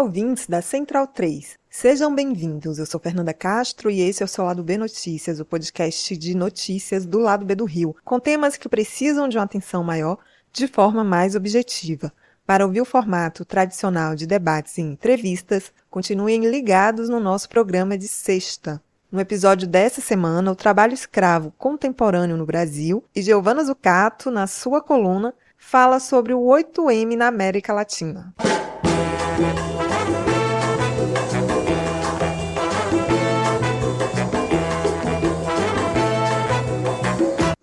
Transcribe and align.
Ouvintes 0.00 0.46
da 0.46 0.62
Central 0.62 1.06
3. 1.06 1.58
Sejam 1.68 2.14
bem-vindos. 2.14 2.78
Eu 2.78 2.86
sou 2.86 2.98
Fernanda 2.98 3.34
Castro 3.34 3.90
e 3.90 4.00
esse 4.00 4.22
é 4.22 4.24
o 4.24 4.28
seu 4.28 4.42
Lado 4.46 4.62
B 4.62 4.78
Notícias, 4.78 5.40
o 5.40 5.44
podcast 5.44 6.16
de 6.16 6.34
notícias 6.34 7.04
do 7.04 7.18
lado 7.18 7.44
B 7.44 7.54
do 7.54 7.66
Rio, 7.66 7.94
com 8.02 8.18
temas 8.18 8.56
que 8.56 8.66
precisam 8.66 9.28
de 9.28 9.36
uma 9.36 9.44
atenção 9.44 9.84
maior 9.84 10.16
de 10.54 10.66
forma 10.66 11.04
mais 11.04 11.36
objetiva. 11.36 12.10
Para 12.46 12.64
ouvir 12.64 12.80
o 12.80 12.86
formato 12.86 13.44
tradicional 13.44 14.14
de 14.14 14.26
debates 14.26 14.78
e 14.78 14.80
entrevistas, 14.80 15.70
continuem 15.90 16.48
ligados 16.48 17.10
no 17.10 17.20
nosso 17.20 17.50
programa 17.50 17.98
de 17.98 18.08
sexta. 18.08 18.80
No 19.12 19.20
episódio 19.20 19.68
dessa 19.68 20.00
semana, 20.00 20.50
o 20.50 20.56
trabalho 20.56 20.94
escravo 20.94 21.52
contemporâneo 21.58 22.38
no 22.38 22.46
Brasil 22.46 23.04
e 23.14 23.20
Giovana 23.20 23.62
Zucato, 23.62 24.30
na 24.30 24.46
sua 24.46 24.80
coluna, 24.80 25.34
fala 25.58 26.00
sobre 26.00 26.32
o 26.32 26.40
8M 26.40 27.16
na 27.16 27.26
América 27.26 27.74
Latina. 27.74 28.32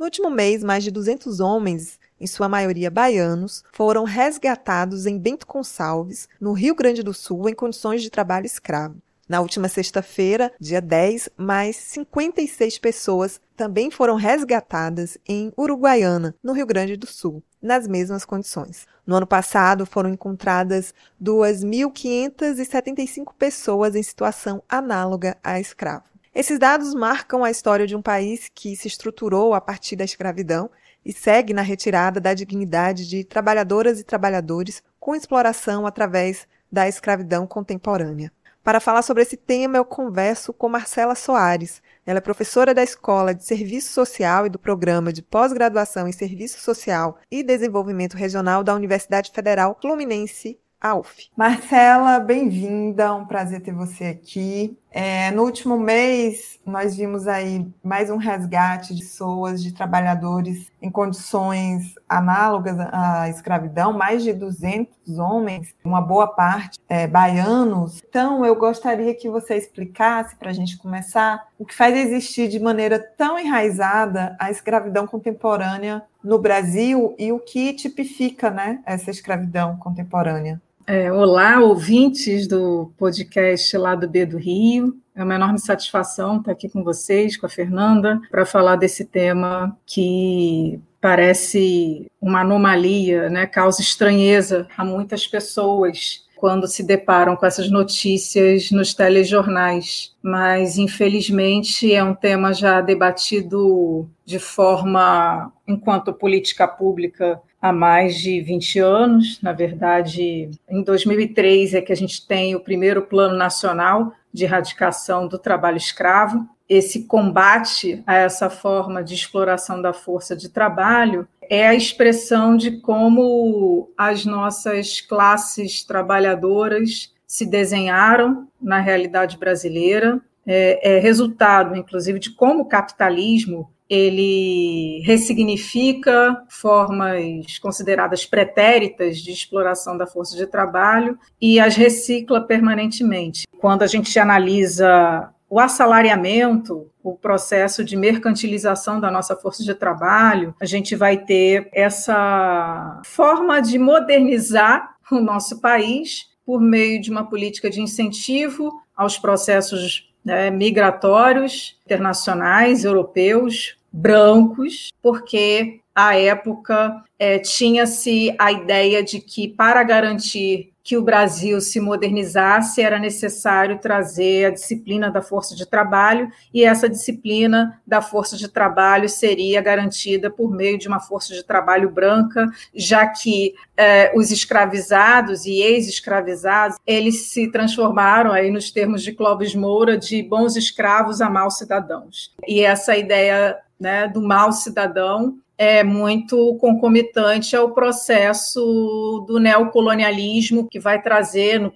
Último 0.08 0.30
mês, 0.30 0.64
mais 0.64 0.84
de 0.84 0.90
200 0.90 1.42
homens 1.42 2.00
em 2.20 2.26
sua 2.26 2.50
maioria 2.50 2.90
baianos, 2.90 3.64
foram 3.74 4.06
resgatados 4.06 5.06
em 5.06 5.20
Bento 5.20 5.46
Gonçalves, 5.46 6.28
no 6.40 6.54
Rio 6.54 6.74
Grande 6.74 7.04
do 7.04 7.14
Sul, 7.14 7.48
em 7.48 7.54
condições 7.54 8.02
de 8.02 8.10
trabalho 8.10 8.46
escravo. 8.46 8.96
Na 9.30 9.42
última 9.42 9.68
sexta-feira, 9.68 10.52
dia 10.60 10.82
10, 10.82 11.30
mais 11.36 11.76
56 11.76 12.80
pessoas 12.80 13.42
também 13.58 13.92
foram 13.92 14.16
resgatadas 14.16 15.18
em 15.28 15.52
Uruguaiana, 15.58 16.34
no 16.42 16.54
Rio 16.54 16.66
Grande 16.66 16.96
do 16.96 17.06
Sul, 17.06 17.44
nas 17.62 17.86
mesmas 17.86 18.24
condições. 18.24 18.88
No 19.06 19.18
ano 19.18 19.28
passado, 19.28 19.86
foram 19.86 20.10
encontradas 20.10 20.94
2.575 21.22 23.34
pessoas 23.38 23.96
em 23.96 24.04
situação 24.04 24.64
análoga 24.70 25.36
a 25.44 25.60
escravo. 25.60 26.06
Esses 26.38 26.60
dados 26.60 26.94
marcam 26.94 27.44
a 27.44 27.50
história 27.50 27.88
de 27.88 27.96
um 27.96 28.02
país 28.02 28.48
que 28.54 28.76
se 28.76 28.88
estruturou 28.88 29.56
a 29.56 29.60
partir 29.60 29.96
da 29.96 30.06
escravidão 30.06 30.70
e 31.04 31.12
segue 31.12 31.52
na 31.52 31.64
retirada 31.64 32.20
da 32.20 32.36
dignidade 32.36 33.10
de 33.10 33.24
trabalhadoras 33.24 34.00
e 34.00 34.04
trabalhadores 34.04 34.84
com 35.00 35.16
exploração 35.16 35.88
através 35.88 36.48
da 36.72 36.88
escravidão 36.88 37.48
contemporânea. 37.48 38.32
Para 38.64 38.80
falar 38.80 39.02
sobre 39.02 39.24
esse 39.24 39.36
tema, 39.36 39.78
eu 39.78 39.84
converso 39.84 40.54
com 40.54 40.70
Marcela 40.70 41.16
Soares. 41.16 41.82
Ela 42.06 42.20
é 42.20 42.22
professora 42.22 42.72
da 42.72 42.84
Escola 42.84 43.34
de 43.34 43.44
Serviço 43.44 43.92
Social 43.92 44.46
e 44.46 44.50
do 44.50 44.60
Programa 44.60 45.12
de 45.12 45.24
Pós-Graduação 45.24 46.08
em 46.08 46.12
Serviço 46.12 46.60
Social 46.60 47.18
e 47.32 47.42
Desenvolvimento 47.42 48.16
Regional 48.16 48.64
da 48.64 48.76
Universidade 48.76 49.32
Federal 49.32 49.76
Fluminense, 49.82 50.60
AUF. 50.80 51.30
Marcela, 51.36 52.20
bem-vinda, 52.20 53.12
um 53.16 53.26
prazer 53.26 53.62
ter 53.62 53.74
você 53.74 54.06
aqui. 54.06 54.78
É, 55.00 55.30
no 55.30 55.44
último 55.44 55.78
mês, 55.78 56.60
nós 56.66 56.98
vimos 56.98 57.28
aí 57.28 57.68
mais 57.84 58.10
um 58.10 58.18
resgate 58.18 58.96
de 58.96 59.04
pessoas, 59.04 59.62
de 59.62 59.72
trabalhadores 59.72 60.72
em 60.82 60.90
condições 60.90 61.94
análogas 62.10 62.80
à 62.92 63.30
escravidão, 63.30 63.94
mais 63.94 64.24
de 64.24 64.34
200 64.34 65.20
homens, 65.20 65.76
uma 65.86 66.02
boa 66.02 66.26
parte 66.26 66.80
é, 66.90 67.06
baianos. 67.06 68.02
Então, 68.10 68.44
eu 68.44 68.56
gostaria 68.56 69.14
que 69.14 69.30
você 69.30 69.56
explicasse, 69.56 70.36
para 70.36 70.50
a 70.50 70.54
gente 70.54 70.80
começar, 70.80 71.46
o 71.60 71.66
que 71.66 71.76
faz 71.76 71.96
existir 71.96 72.48
de 72.48 72.60
maneira 72.60 72.98
tão 72.98 73.38
enraizada 73.38 74.36
a 74.40 74.50
escravidão 74.50 75.06
contemporânea 75.06 76.02
no 76.24 76.40
Brasil 76.40 77.14
e 77.20 77.32
o 77.32 77.38
que 77.38 77.72
tipifica 77.74 78.50
né, 78.50 78.82
essa 78.84 79.12
escravidão 79.12 79.78
contemporânea. 79.78 80.60
É, 80.90 81.12
olá, 81.12 81.60
ouvintes 81.60 82.48
do 82.48 82.94
podcast 82.98 83.76
lá 83.78 83.94
do 83.94 84.08
B 84.08 84.26
do 84.26 84.38
Rio. 84.38 84.96
É 85.14 85.22
uma 85.22 85.36
enorme 85.36 85.60
satisfação 85.60 86.38
estar 86.38 86.54
aqui 86.54 86.70
com 86.70 86.82
vocês, 86.82 87.36
com 87.36 87.46
a 87.46 87.50
Fernanda, 87.50 88.22
para 88.32 88.46
falar 88.46 88.78
desse 88.78 89.04
tema 89.04 89.78
que 89.86 90.80
parece 91.02 92.10
uma 92.22 92.40
anomalia, 92.40 93.30
né? 93.30 93.46
causa 93.46 93.82
estranheza 93.82 94.66
a 94.78 94.86
muitas 94.86 95.28
pessoas 95.28 96.26
quando 96.38 96.68
se 96.68 96.84
deparam 96.84 97.36
com 97.36 97.46
essas 97.46 97.70
notícias 97.70 98.72
nos 98.72 98.94
telejornais. 98.94 100.16
Mas, 100.22 100.78
infelizmente, 100.78 101.94
é 101.94 102.02
um 102.02 102.16
tema 102.16 102.54
já 102.54 102.80
debatido 102.80 104.10
de 104.24 104.40
forma, 104.40 105.52
enquanto 105.68 106.14
política 106.14 106.66
pública, 106.66 107.42
há 107.62 107.74
mais 107.74 108.18
de 108.18 108.42
20 108.42 108.80
anos. 108.80 109.42
Na 109.42 109.54
verdade, 109.54 110.50
em 110.70 110.84
2003 110.84 111.74
é 111.74 111.82
que 111.82 111.92
a 111.92 111.96
gente 111.96 112.26
tem 112.26 112.56
o 112.56 112.60
primeiro 112.60 113.02
Plano 113.02 113.36
Nacional 113.36 114.14
de 114.34 114.46
Erradicação 114.46 115.28
do 115.28 115.40
Trabalho 115.40 115.78
Escravo. 115.78 116.48
Esse 116.70 117.06
combate 117.06 118.04
a 118.06 118.16
essa 118.16 118.50
forma 118.50 119.04
de 119.04 119.16
exploração 119.16 119.82
da 119.82 119.94
força 119.94 120.36
de 120.36 120.50
trabalho 120.50 121.28
é 121.50 121.68
a 121.68 121.76
expressão 121.76 122.58
de 122.58 122.80
como 122.80 123.90
as 123.98 124.26
nossas 124.26 125.00
classes 125.00 125.84
trabalhadoras 125.84 127.14
se 127.26 127.46
desenharam 127.46 128.48
na 128.62 128.80
realidade 128.80 129.38
brasileira, 129.38 130.20
é, 130.48 130.96
é 130.96 131.00
resultado, 131.00 131.76
inclusive, 131.76 132.20
de 132.20 132.32
como 132.32 132.62
o 132.62 132.68
capitalismo 132.68 133.70
ele 133.90 135.02
ressignifica 135.06 136.44
formas 136.50 137.58
consideradas 137.60 138.26
pretéritas 138.26 139.20
de 139.20 139.32
exploração 139.32 139.98
da 139.98 140.06
força 140.06 140.36
de 140.36 140.46
trabalho 140.46 141.18
e 141.40 141.60
as 141.60 141.76
recicla 141.76 142.42
permanentemente. 142.42 143.48
Quando 143.60 143.84
a 143.84 143.88
gente 143.88 144.18
analisa 144.20 145.32
o 145.50 145.60
assalariamento, 145.60 146.92
o 147.02 147.16
processo 147.16 147.84
de 147.84 147.96
mercantilização 147.96 149.00
da 149.00 149.10
nossa 149.10 149.36
força 149.36 149.64
de 149.64 149.74
trabalho, 149.74 150.54
a 150.60 150.66
gente 150.66 150.94
vai 150.94 151.18
ter 151.18 151.70
essa 151.72 153.02
forma 153.06 153.62
de 153.62 153.80
modernizar 153.80 154.98
o 155.10 155.22
nosso 155.22 155.62
país 155.62 156.26
por 156.46 156.60
meio 156.60 157.02
de 157.02 157.10
uma 157.10 157.26
política 157.26 157.70
de 157.70 157.82
incentivo 157.82 158.74
aos 158.96 159.18
processos 159.18 160.07
né, 160.28 160.52
migratórios 160.52 161.80
internacionais, 161.86 162.84
europeus, 162.84 163.78
brancos, 163.90 164.92
porque 165.02 165.80
à 165.98 166.16
época 166.16 167.04
é, 167.18 167.40
tinha-se 167.40 168.36
a 168.38 168.52
ideia 168.52 169.02
de 169.02 169.20
que 169.20 169.48
para 169.48 169.82
garantir 169.82 170.72
que 170.84 170.96
o 170.96 171.02
Brasil 171.02 171.60
se 171.60 171.80
modernizasse 171.80 172.84
era 172.84 173.00
necessário 173.00 173.80
trazer 173.80 174.46
a 174.46 174.50
disciplina 174.52 175.10
da 175.10 175.24
força 175.24 175.56
de 175.56 175.66
trabalho 175.66 176.32
e 176.54 176.64
essa 176.64 176.88
disciplina 176.88 177.82
da 177.86 178.00
força 178.00 178.38
de 178.38 178.48
trabalho 178.48 179.10
seria 179.10 179.60
garantida 179.60 180.30
por 180.30 180.52
meio 180.52 180.78
de 180.78 180.88
uma 180.88 181.00
força 181.00 181.34
de 181.34 181.44
trabalho 181.44 181.90
branca, 181.90 182.46
já 182.76 183.08
que 183.08 183.56
eh, 183.76 184.14
os 184.16 184.32
escravizados 184.32 185.48
e 185.48 185.62
ex-escravizados 185.62 186.78
eles 186.86 187.32
se 187.32 187.52
transformaram 187.52 188.32
aí 188.32 188.52
nos 188.52 188.70
termos 188.70 189.02
de 189.02 189.14
Clóvis 189.14 189.56
Moura 189.56 189.98
de 189.98 190.22
bons 190.22 190.56
escravos 190.56 191.22
a 191.22 191.30
maus 191.30 191.58
cidadãos. 191.58 192.36
E 192.48 192.64
essa 192.64 192.96
ideia 192.96 193.58
né, 193.80 194.08
do 194.08 194.22
mal 194.22 194.52
cidadão 194.52 195.38
é 195.58 195.84
muito 195.84 196.56
concomitante 196.60 197.56
ao 197.56 197.72
processo 197.72 199.26
do 199.28 199.40
neocolonialismo 199.40 200.68
que 200.70 200.80
vai 200.80 201.02
trazer 201.02 201.66
uh, 201.66 201.74